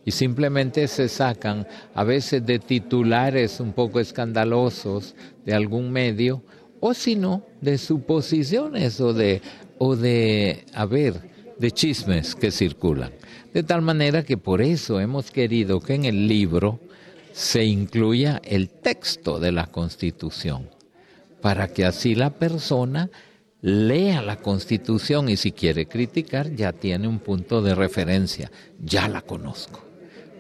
[0.05, 6.43] Y simplemente se sacan a veces de titulares un poco escandalosos de algún medio,
[6.81, 9.41] o si no, de suposiciones o de,
[9.79, 11.15] o de, a ver,
[11.59, 13.13] de chismes que circulan.
[13.55, 16.81] De tal manera que por eso hemos querido que en el libro
[17.37, 20.71] se incluya el texto de la Constitución,
[21.43, 23.11] para que así la persona
[23.61, 28.51] lea la Constitución y si quiere criticar ya tiene un punto de referencia,
[28.83, 29.85] ya la conozco.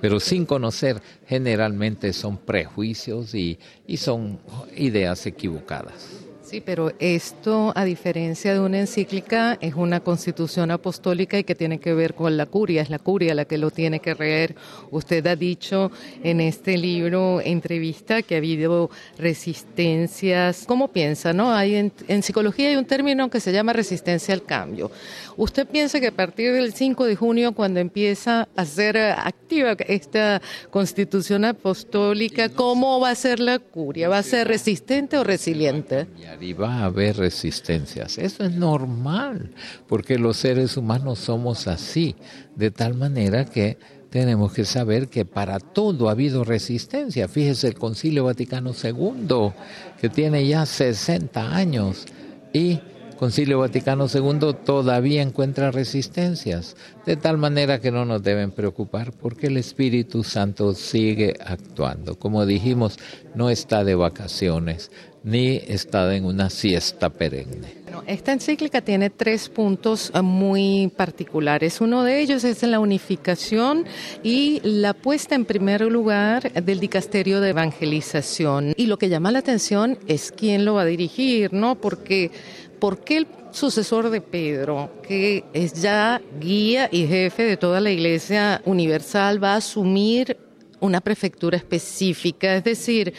[0.00, 4.40] Pero sin conocer generalmente son prejuicios y, y son
[4.74, 6.15] ideas equivocadas.
[6.46, 11.80] Sí, pero esto, a diferencia de una encíclica, es una constitución apostólica y que tiene
[11.80, 14.54] que ver con la curia, es la curia la que lo tiene que leer.
[14.92, 15.90] Usted ha dicho
[16.22, 20.66] en este libro, entrevista, que ha habido resistencias.
[20.68, 21.32] ¿Cómo piensa?
[21.32, 21.52] No?
[21.52, 24.92] Hay en, psicología hay un término que se llama resistencia al cambio.
[25.36, 30.40] ¿Usted piensa que a partir del 5 de junio, cuando empieza a ser activa esta
[30.70, 34.08] constitución apostólica, cómo va a ser la curia?
[34.08, 36.06] ¿Va a ser resistente o resiliente?
[36.40, 38.18] Y va a haber resistencias.
[38.18, 39.50] Eso es normal,
[39.88, 42.16] porque los seres humanos somos así,
[42.54, 43.78] de tal manera que
[44.10, 47.28] tenemos que saber que para todo ha habido resistencia.
[47.28, 49.52] Fíjese el Concilio Vaticano II,
[50.00, 52.06] que tiene ya 60 años,
[52.52, 52.80] y
[53.16, 56.76] Concilio Vaticano II todavía encuentra resistencias,
[57.06, 62.18] de tal manera que no nos deben preocupar porque el Espíritu Santo sigue actuando.
[62.18, 62.98] Como dijimos,
[63.34, 64.90] no está de vacaciones,
[65.26, 67.74] ni está en una siesta perenne.
[68.06, 71.80] esta encíclica tiene tres puntos eh, muy particulares.
[71.80, 73.86] Uno de ellos es la unificación
[74.22, 78.72] y la puesta en primer lugar del dicasterio de evangelización.
[78.76, 81.74] Y lo que llama la atención es quién lo va a dirigir, ¿no?
[81.74, 82.30] Porque,
[82.78, 87.90] ¿por qué el sucesor de Pedro, que es ya guía y jefe de toda la
[87.90, 90.36] Iglesia Universal, va a asumir
[90.78, 92.54] una prefectura específica?
[92.54, 93.12] Es decir,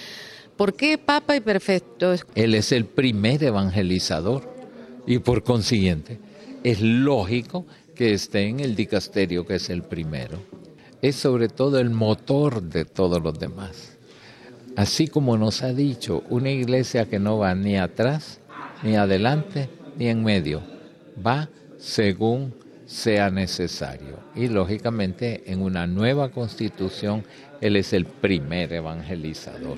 [0.57, 2.15] ¿Por qué Papa y Perfecto?
[2.33, 4.51] Él es el primer evangelizador
[5.05, 6.19] y por consiguiente
[6.63, 10.39] es lógico que esté en el dicasterio que es el primero.
[11.03, 13.97] Es sobre todo el motor de todos los demás.
[14.75, 18.39] Así como nos ha dicho, una iglesia que no va ni atrás,
[18.81, 20.63] ni adelante, ni en medio,
[21.25, 22.53] va según
[22.87, 24.19] sea necesario.
[24.33, 27.23] Y lógicamente en una nueva constitución,
[27.61, 29.77] Él es el primer evangelizador.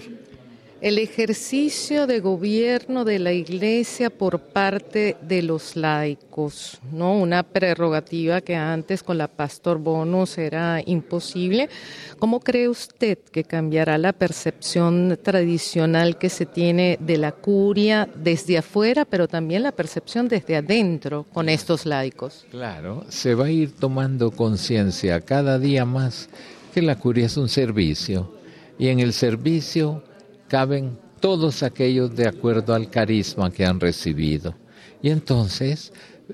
[0.81, 7.17] El ejercicio de gobierno de la Iglesia por parte de los laicos, ¿no?
[7.17, 11.69] Una prerrogativa que antes con la Pastor Bonus era imposible.
[12.17, 18.57] ¿Cómo cree usted que cambiará la percepción tradicional que se tiene de la curia desde
[18.57, 22.45] afuera, pero también la percepción desde adentro con estos laicos?
[22.51, 26.29] Claro, se va a ir tomando conciencia cada día más
[26.73, 28.33] que la curia es un servicio
[28.77, 30.03] y en el servicio
[30.49, 34.55] caben todos aquellos de acuerdo al carisma que han recibido.
[35.01, 35.93] Y entonces,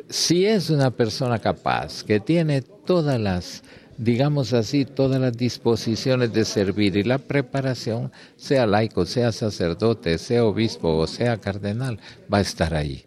[0.10, 3.64] si es una persona capaz, que tiene todas las,
[3.98, 10.46] digamos así, todas las disposiciones de servir y la preparación, sea laico, sea sacerdote, sea
[10.46, 12.00] obispo o sea cardenal,
[12.34, 13.06] va a estar ahí.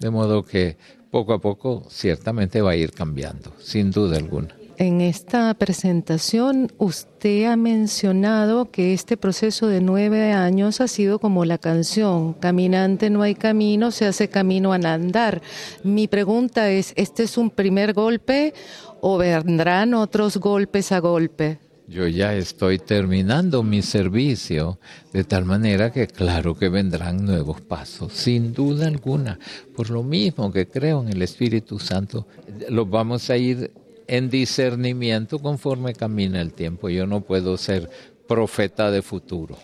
[0.00, 0.76] De modo que
[1.10, 4.56] poco a poco ciertamente va a ir cambiando, sin duda alguna.
[4.76, 11.44] En esta presentación usted ha mencionado que este proceso de nueve años ha sido como
[11.44, 15.42] la canción, caminante no hay camino, se hace camino al andar.
[15.84, 18.52] Mi pregunta es, ¿este es un primer golpe
[19.00, 21.60] o vendrán otros golpes a golpe?
[21.86, 24.80] Yo ya estoy terminando mi servicio,
[25.12, 29.38] de tal manera que claro que vendrán nuevos pasos, sin duda alguna.
[29.76, 32.26] Por lo mismo que creo en el Espíritu Santo,
[32.70, 33.70] los vamos a ir
[34.06, 36.88] en discernimiento conforme camina el tiempo.
[36.88, 37.90] Yo no puedo ser
[38.28, 39.58] profeta de futuro.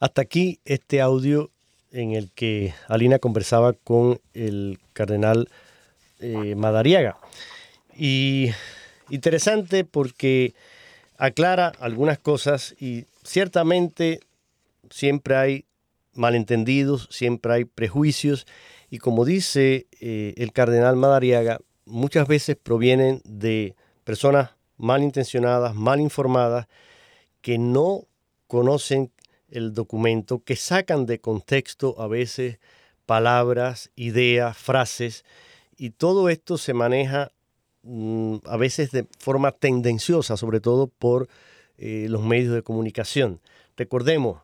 [0.00, 1.50] Hasta aquí este audio
[1.92, 5.48] en el que Alina conversaba con el cardenal
[6.20, 7.18] eh, Madariaga.
[7.96, 8.50] Y
[9.10, 10.54] interesante porque
[11.18, 14.20] aclara algunas cosas y ciertamente
[14.90, 15.64] siempre hay
[16.14, 18.46] malentendidos, siempre hay prejuicios
[18.90, 21.60] y como dice eh, el cardenal Madariaga,
[21.92, 26.66] muchas veces provienen de personas malintencionadas, mal informadas,
[27.40, 28.08] que no
[28.46, 29.12] conocen
[29.48, 32.58] el documento, que sacan de contexto a veces
[33.06, 35.24] palabras, ideas, frases,
[35.76, 37.30] y todo esto se maneja
[37.82, 41.28] mm, a veces de forma tendenciosa, sobre todo por
[41.76, 43.40] eh, los medios de comunicación.
[43.76, 44.42] Recordemos,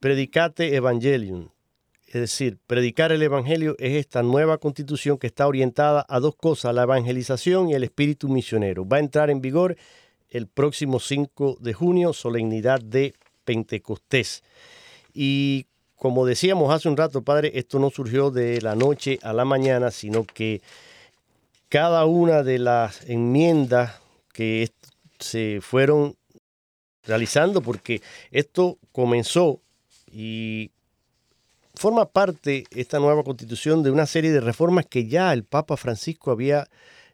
[0.00, 1.50] predicate evangelium,
[2.06, 6.74] es decir, predicar el Evangelio es esta nueva constitución que está orientada a dos cosas,
[6.74, 8.86] la evangelización y el espíritu misionero.
[8.86, 9.76] Va a entrar en vigor
[10.30, 14.44] el próximo 5 de junio, solemnidad de Pentecostés.
[15.12, 19.44] Y como decíamos hace un rato, Padre, esto no surgió de la noche a la
[19.44, 20.62] mañana, sino que
[21.68, 24.00] cada una de las enmiendas
[24.32, 24.70] que
[25.18, 26.16] se fueron
[27.02, 28.00] realizando, porque
[28.30, 29.60] esto comenzó
[30.10, 30.70] y
[31.76, 36.30] forma parte esta nueva constitución de una serie de reformas que ya el Papa Francisco
[36.30, 36.68] había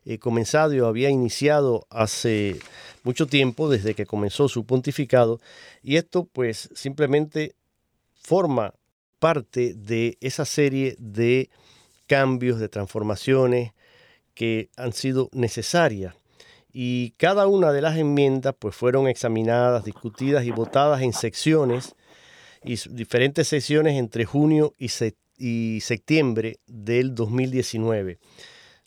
[0.05, 2.59] eh, comenzado y había iniciado hace
[3.03, 5.41] mucho tiempo, desde que comenzó su pontificado,
[5.83, 7.55] y esto pues simplemente
[8.15, 8.75] forma
[9.19, 11.51] parte de esa serie de
[12.07, 13.73] cambios, de transformaciones
[14.35, 16.15] que han sido necesarias.
[16.73, 21.95] Y cada una de las enmiendas pues fueron examinadas, discutidas y votadas en secciones
[22.65, 28.19] y diferentes sesiones entre junio y, septiembre del 2019.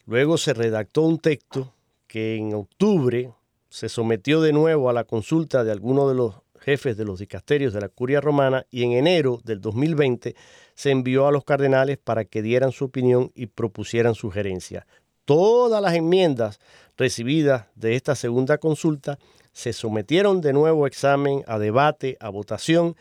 [0.06, 1.74] Luego se redactó un texto
[2.08, 3.32] que en octubre
[3.70, 7.74] se sometió de nuevo a la consulta de algunos de los jefes de los dicasterios
[7.74, 10.36] de la curia romana y en enero del 2020
[10.74, 14.86] se envió a los cardenales para que dieran su opinión y propusieran sugerencias.
[15.26, 16.60] Todas las enmiendas
[16.98, 19.20] recibidas de esta segunda consulta
[19.52, 22.96] se sometieron de nuevo a examen, a debate, a votación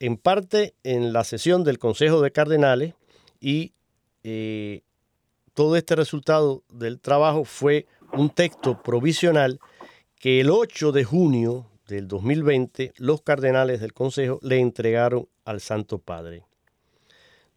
[0.00, 2.94] en parte en la sesión del Consejo de Cardenales
[3.38, 3.74] y
[4.24, 4.80] eh,
[5.54, 9.60] todo este resultado del trabajo fue un texto provisional
[10.18, 15.98] que el 8 de junio del 2020 los cardenales del Consejo le entregaron al Santo
[15.98, 16.44] Padre.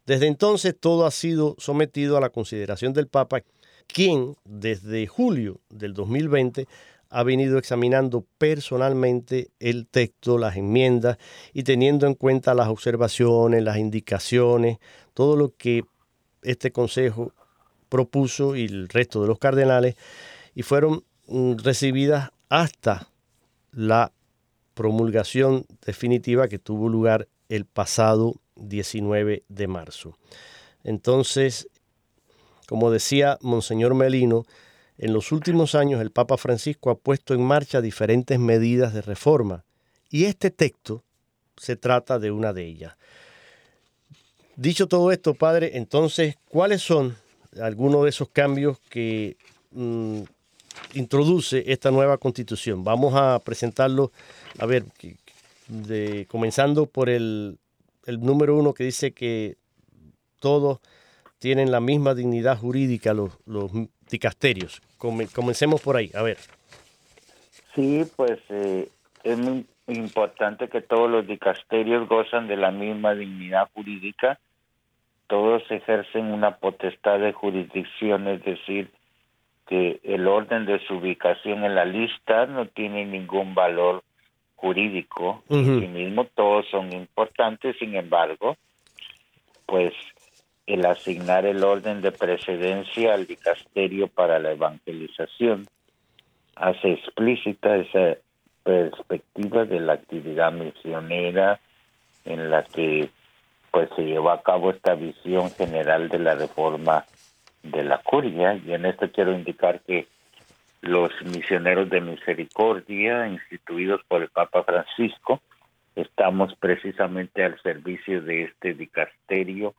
[0.06, 3.42] Desde entonces todo ha sido sometido a la consideración del Papa,
[3.86, 6.66] quien desde julio del 2020
[7.14, 11.16] ha venido examinando personalmente el texto, las enmiendas
[11.52, 14.78] y teniendo en cuenta las observaciones, las indicaciones,
[15.14, 15.84] todo lo que
[16.42, 17.32] este Consejo
[17.88, 19.94] propuso y el resto de los cardenales,
[20.56, 23.08] y fueron mm, recibidas hasta
[23.70, 24.10] la
[24.74, 30.18] promulgación definitiva que tuvo lugar el pasado 19 de marzo.
[30.82, 31.68] Entonces,
[32.66, 34.46] como decía Monseñor Melino,
[34.98, 39.64] en los últimos años el Papa Francisco ha puesto en marcha diferentes medidas de reforma
[40.10, 41.02] y este texto
[41.56, 42.96] se trata de una de ellas.
[44.56, 47.16] Dicho todo esto, Padre, entonces, ¿cuáles son
[47.60, 49.36] algunos de esos cambios que
[49.72, 50.20] mm,
[50.94, 52.84] introduce esta nueva constitución?
[52.84, 54.12] Vamos a presentarlo,
[54.58, 54.84] a ver,
[56.28, 57.58] comenzando por el,
[58.06, 59.56] el número uno que dice que
[60.38, 60.78] todos
[61.40, 63.72] tienen la misma dignidad jurídica los, los
[64.14, 64.80] dicasterios.
[64.98, 66.38] Comencemos por ahí, a ver.
[67.74, 68.88] Sí, pues eh,
[69.24, 74.38] es muy importante que todos los dicasterios gozan de la misma dignidad jurídica,
[75.26, 78.90] todos ejercen una potestad de jurisdicción, es decir,
[79.66, 84.04] que el orden de su ubicación en la lista no tiene ningún valor
[84.54, 88.56] jurídico en sí mismo, todos son importantes, sin embargo,
[89.66, 89.92] pues
[90.66, 95.66] el asignar el orden de precedencia al dicasterio para la evangelización.
[96.56, 98.18] Hace explícita esa
[98.62, 101.60] perspectiva de la actividad misionera
[102.24, 103.10] en la que
[103.70, 107.04] pues se llevó a cabo esta visión general de la reforma
[107.62, 108.54] de la curia.
[108.54, 110.06] Y en esto quiero indicar que
[110.80, 115.40] los misioneros de misericordia instituidos por el Papa Francisco
[115.96, 119.74] estamos precisamente al servicio de este dicasterio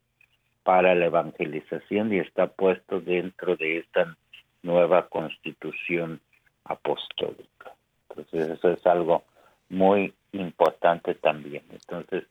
[0.66, 4.18] para la evangelización y está puesto dentro de esta
[4.64, 6.20] nueva constitución
[6.64, 7.72] apostólica.
[8.10, 9.24] Entonces eso es algo
[9.70, 11.64] muy importante también.
[11.72, 12.24] Entonces,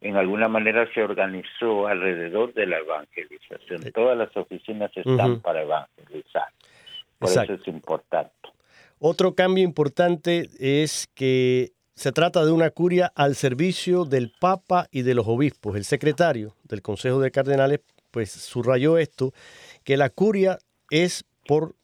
[0.00, 3.82] en alguna manera se organizó alrededor de la evangelización.
[3.92, 6.46] Todas las oficinas están para evangelizar.
[7.18, 8.32] Por eso es importante.
[9.00, 15.02] Otro cambio importante es que se trata de una curia al servicio del Papa y
[15.02, 15.76] de los obispos.
[15.76, 17.80] El secretario del Consejo de Cardenales
[18.10, 19.32] pues subrayó esto,
[19.84, 20.58] que la curia
[20.90, 21.76] es por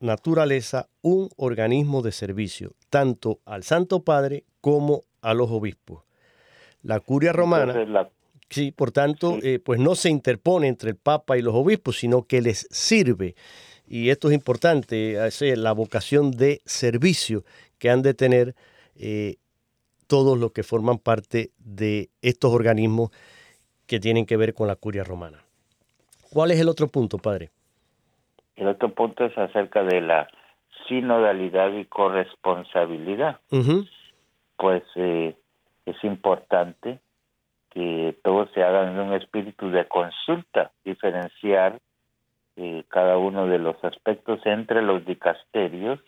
[0.00, 6.02] naturaleza un organismo de servicio, tanto al Santo Padre como a los obispos.
[6.82, 8.10] La curia romana,
[8.50, 12.24] sí, por tanto, eh, pues no se interpone entre el Papa y los obispos, sino
[12.24, 13.36] que les sirve.
[13.86, 15.18] Y esto es importante,
[15.56, 17.44] la vocación de servicio
[17.78, 18.54] que han de tener
[18.96, 19.36] eh,
[20.06, 23.10] todos los que forman parte de estos organismos
[23.86, 25.44] que tienen que ver con la curia romana.
[26.32, 27.50] ¿Cuál es el otro punto, padre?
[28.56, 30.28] El otro punto es acerca de la
[30.88, 33.40] sinodalidad y corresponsabilidad.
[34.56, 35.34] Pues eh,
[35.86, 37.00] es importante
[37.70, 41.80] que todo se haga en un espíritu de consulta, diferenciar
[42.56, 46.00] eh, cada uno de los aspectos entre los dicasterios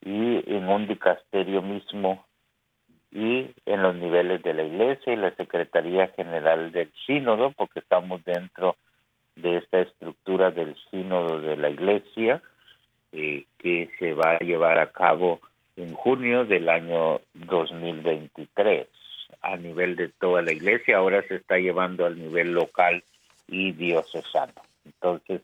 [0.00, 2.24] y en un dicasterio mismo
[3.10, 8.22] y en los niveles de la Iglesia y la Secretaría General del Sínodo, porque estamos
[8.24, 8.76] dentro
[9.36, 12.42] de esta estructura del Sínodo de la Iglesia,
[13.12, 15.40] eh, que se va a llevar a cabo
[15.76, 18.88] en junio del año 2023
[19.40, 23.02] a nivel de toda la Iglesia, ahora se está llevando al nivel local
[23.46, 24.52] y diocesano.
[24.84, 25.42] Entonces,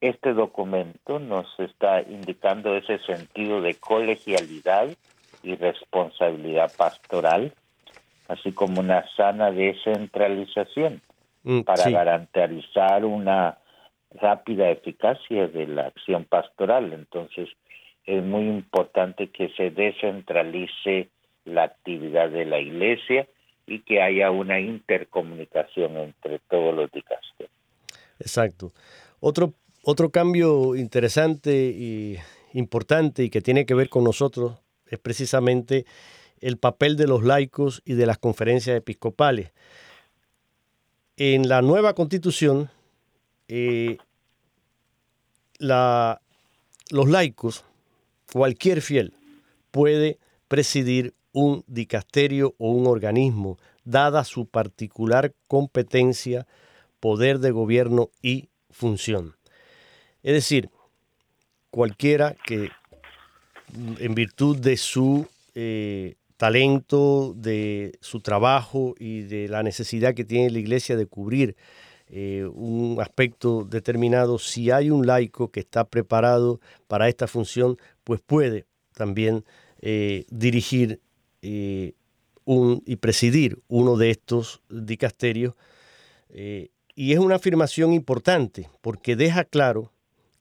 [0.00, 4.88] este documento nos está indicando ese sentido de colegialidad
[5.46, 7.54] y responsabilidad pastoral,
[8.26, 11.00] así como una sana descentralización
[11.44, 13.58] mm, para garantizar una
[14.10, 16.92] rápida eficacia de la acción pastoral.
[16.92, 17.48] Entonces,
[18.04, 21.10] es muy importante que se descentralice
[21.44, 23.28] la actividad de la iglesia
[23.68, 27.54] y que haya una intercomunicación entre todos los dicasterios.
[28.18, 28.72] Exacto.
[29.20, 32.16] Otro, otro cambio interesante y
[32.52, 35.86] importante y que tiene que ver con nosotros es precisamente
[36.40, 39.52] el papel de los laicos y de las conferencias episcopales.
[41.16, 42.70] En la nueva constitución,
[43.48, 43.96] eh,
[45.58, 46.20] la,
[46.90, 47.64] los laicos,
[48.32, 49.14] cualquier fiel,
[49.70, 50.18] puede
[50.48, 56.46] presidir un dicasterio o un organismo, dada su particular competencia,
[57.00, 59.36] poder de gobierno y función.
[60.22, 60.70] Es decir,
[61.70, 62.70] cualquiera que
[63.98, 70.50] en virtud de su eh, talento, de su trabajo y de la necesidad que tiene
[70.50, 71.56] la iglesia de cubrir
[72.08, 78.20] eh, un aspecto determinado, si hay un laico que está preparado para esta función, pues
[78.20, 79.44] puede también
[79.80, 81.00] eh, dirigir
[81.42, 85.54] y presidir uno de estos dicasterios.
[86.32, 89.92] y es una afirmación importante porque deja claro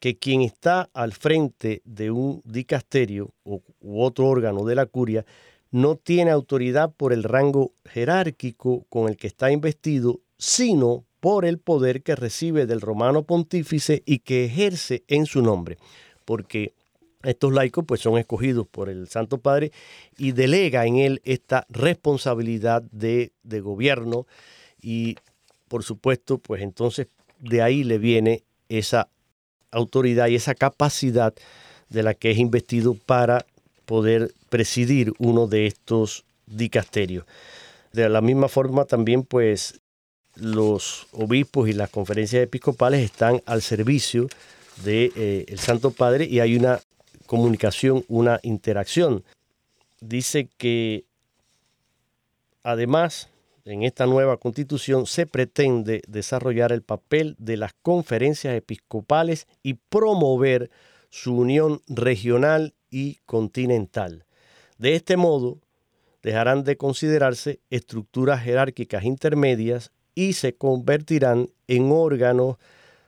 [0.06, 5.26] que quien está al frente de un dicasterio u otro órgano de la curia
[5.72, 11.58] no tiene autoridad por el rango jerárquico con el que está investido, sino por el
[11.58, 15.80] poder que recibe del romano pontífice y que ejerce en su nombre,
[16.24, 16.76] porque
[17.24, 19.72] estos laicos pues son escogidos por el Santo Padre
[20.20, 24.28] y delega en él esta responsabilidad de, de gobierno
[24.80, 25.16] y
[25.68, 27.08] por supuesto pues entonces
[27.39, 29.10] de ahí le viene esa
[29.76, 31.34] autoridad y esa capacidad
[31.89, 33.45] de la que es investido para
[33.86, 37.26] poder presidir uno de estos dicasterios.
[37.93, 39.82] De la misma forma también pues
[40.36, 44.28] los obispos y las conferencias episcopales están al servicio
[44.84, 46.82] del de, eh, Santo Padre y hay una
[47.26, 49.23] comunicación, una interacción.
[50.01, 51.05] Dice que
[52.63, 53.30] además
[53.66, 60.70] en esta nueva constitución se pretende desarrollar el papel de las conferencias episcopales y promover
[61.09, 64.26] su unión regional y continental.
[64.78, 65.59] De este modo,
[66.22, 72.57] dejarán de considerarse estructuras jerárquicas intermedias y se convertirán en órganos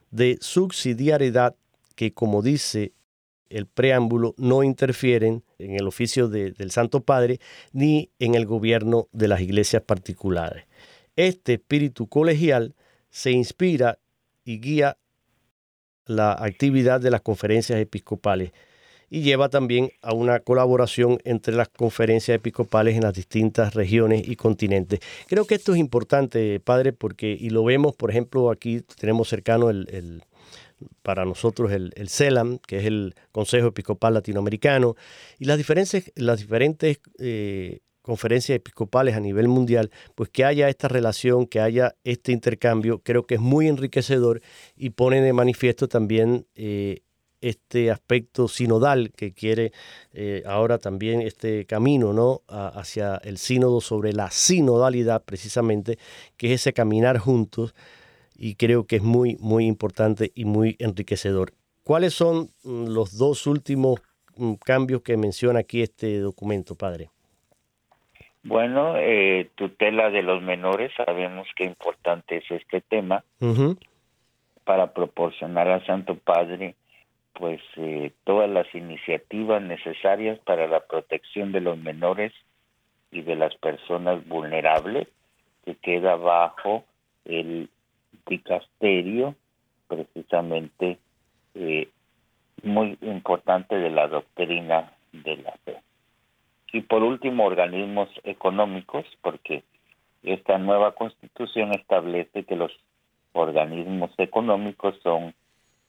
[0.10, 1.56] de subsidiariedad
[1.96, 2.94] que, como dice
[3.50, 7.40] el preámbulo, no interfieren en el oficio del Santo Padre
[7.74, 10.66] ni en el gobierno de las iglesias particulares.
[11.16, 12.76] Este espíritu colegial
[13.10, 14.00] se inspira
[14.44, 14.98] y guía
[16.06, 18.52] la actividad de las conferencias episcopales
[19.10, 24.36] y lleva también a una colaboración entre las conferencias episcopales en las distintas regiones y
[24.36, 25.00] continentes.
[25.28, 29.70] Creo que esto es importante, padre, porque, y lo vemos, por ejemplo, aquí tenemos cercano
[29.70, 30.24] el,
[31.02, 34.96] para nosotros el, CELAM, que es el Consejo Episcopal Latinoamericano,
[35.40, 40.88] y las, diferentes, las diferentes eh, conferencias episcopales a nivel mundial, pues que haya esta
[40.88, 44.42] relación, que haya este intercambio, creo que es muy enriquecedor
[44.76, 47.02] y pone de manifiesto también eh,
[47.42, 49.72] este aspecto sinodal que quiere
[50.14, 52.42] eh, ahora también este camino ¿no?
[52.48, 56.00] hacia el sínodo sobre la sinodalidad precisamente,
[56.36, 57.76] que es ese caminar juntos
[58.38, 61.52] y creo que es muy, muy importante y muy enriquecedor.
[61.84, 64.02] ¿Cuáles son mm, los dos últimos
[64.36, 67.10] mm, cambios que menciona aquí este documento, padre?
[68.44, 73.24] Bueno, eh, tutela de los menores, sabemos qué importante es este tema
[74.64, 76.76] para proporcionar al Santo Padre
[77.34, 82.34] pues eh, todas las iniciativas necesarias para la protección de los menores
[83.12, 85.08] y de las personas vulnerables
[85.64, 86.84] que queda bajo
[87.26, 87.70] el
[88.28, 89.36] dicasterio
[89.88, 91.00] precisamente
[91.56, 91.90] eh,
[92.64, 95.78] muy importante de la doctrina de la fe.
[96.74, 99.64] Y por último, organismos económicos, porque
[100.24, 102.72] esta nueva constitución establece que los
[103.34, 105.34] organismos económicos son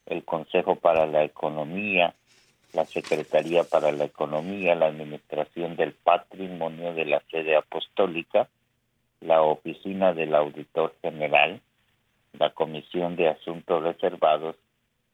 [0.07, 2.15] el Consejo para la Economía,
[2.73, 8.49] la Secretaría para la Economía, la Administración del Patrimonio de la Sede Apostólica,
[9.21, 11.61] la Oficina del Auditor General,
[12.39, 14.57] la Comisión de Asuntos Reservados,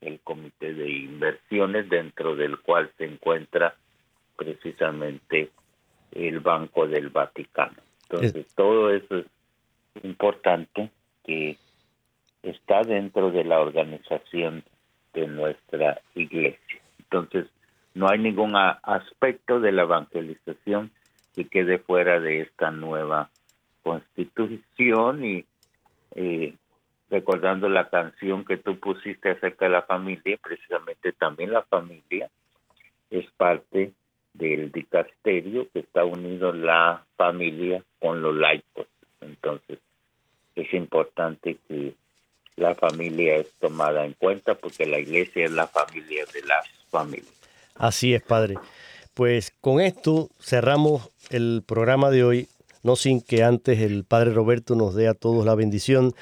[0.00, 3.74] el Comité de Inversiones, dentro del cual se encuentra
[4.36, 5.50] precisamente
[6.12, 7.76] el Banco del Vaticano.
[8.02, 9.26] Entonces, todo eso es
[10.02, 10.90] importante
[11.24, 11.56] que
[12.42, 14.62] está dentro de la organización
[15.14, 16.80] de nuestra iglesia.
[16.98, 17.46] Entonces,
[17.94, 20.90] no hay ningún aspecto de la evangelización
[21.34, 23.30] que quede fuera de esta nueva
[23.82, 25.44] constitución y
[26.14, 26.54] eh,
[27.10, 32.30] recordando la canción que tú pusiste acerca de la familia, precisamente también la familia
[33.10, 33.92] es parte
[34.32, 38.86] del dicasterio que está unido la familia con los laicos.
[39.20, 39.78] Entonces,
[40.56, 41.94] es importante que
[42.56, 47.32] la familia es tomada en cuenta porque la iglesia es la familia de las familias.
[47.74, 48.56] Así es, Padre.
[49.14, 52.48] Pues con esto cerramos el programa de hoy,
[52.82, 56.12] no sin que antes el Padre Roberto nos dé a todos la bendición.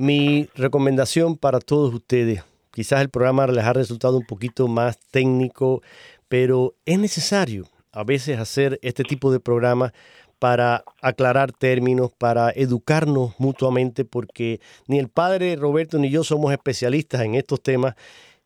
[0.00, 5.82] Mi recomendación para todos ustedes, quizás el programa les ha resultado un poquito más técnico,
[6.28, 9.90] pero es necesario a veces hacer este tipo de programas
[10.38, 17.22] para aclarar términos, para educarnos mutuamente, porque ni el padre Roberto ni yo somos especialistas
[17.22, 17.96] en estos temas,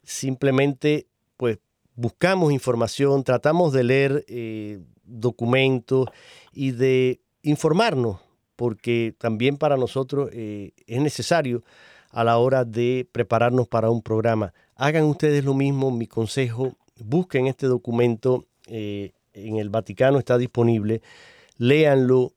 [0.03, 1.59] simplemente pues
[1.95, 6.09] buscamos información, tratamos de leer eh, documentos
[6.55, 8.21] y de informarnos,
[8.63, 11.65] porque también para nosotros eh, es necesario
[12.13, 14.55] a la hora de prepararnos para un programa.
[14.77, 21.03] Hagan ustedes lo mismo, mi consejo, busquen este documento, eh, en el Vaticano está disponible
[21.59, 22.35] léanlo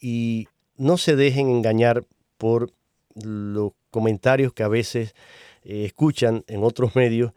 [0.00, 0.48] y
[0.78, 2.06] no se dejen engañar
[2.38, 2.72] por
[3.14, 5.14] los comentarios que a veces
[5.62, 7.32] eh, escuchan en otros medios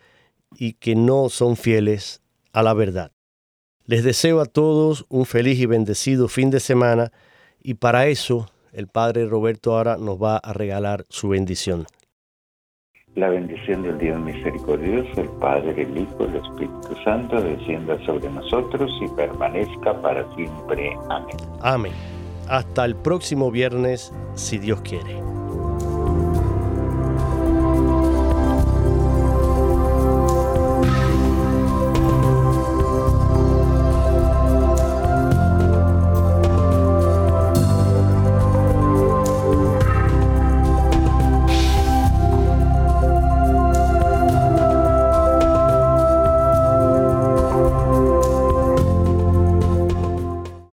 [0.56, 2.22] y que no son fieles
[2.54, 3.12] a la verdad.
[3.84, 7.12] Les deseo a todos un feliz y bendecido fin de semana
[7.62, 11.86] y para eso el Padre Roberto ahora nos va a regalar su bendición.
[13.16, 18.92] La bendición del Dios misericordioso, el Padre, el Hijo, el Espíritu Santo, descienda sobre nosotros
[19.02, 20.96] y permanezca para siempre.
[21.10, 21.38] Amén.
[21.62, 21.94] Amén.
[22.48, 25.39] Hasta el próximo viernes, si Dios quiere.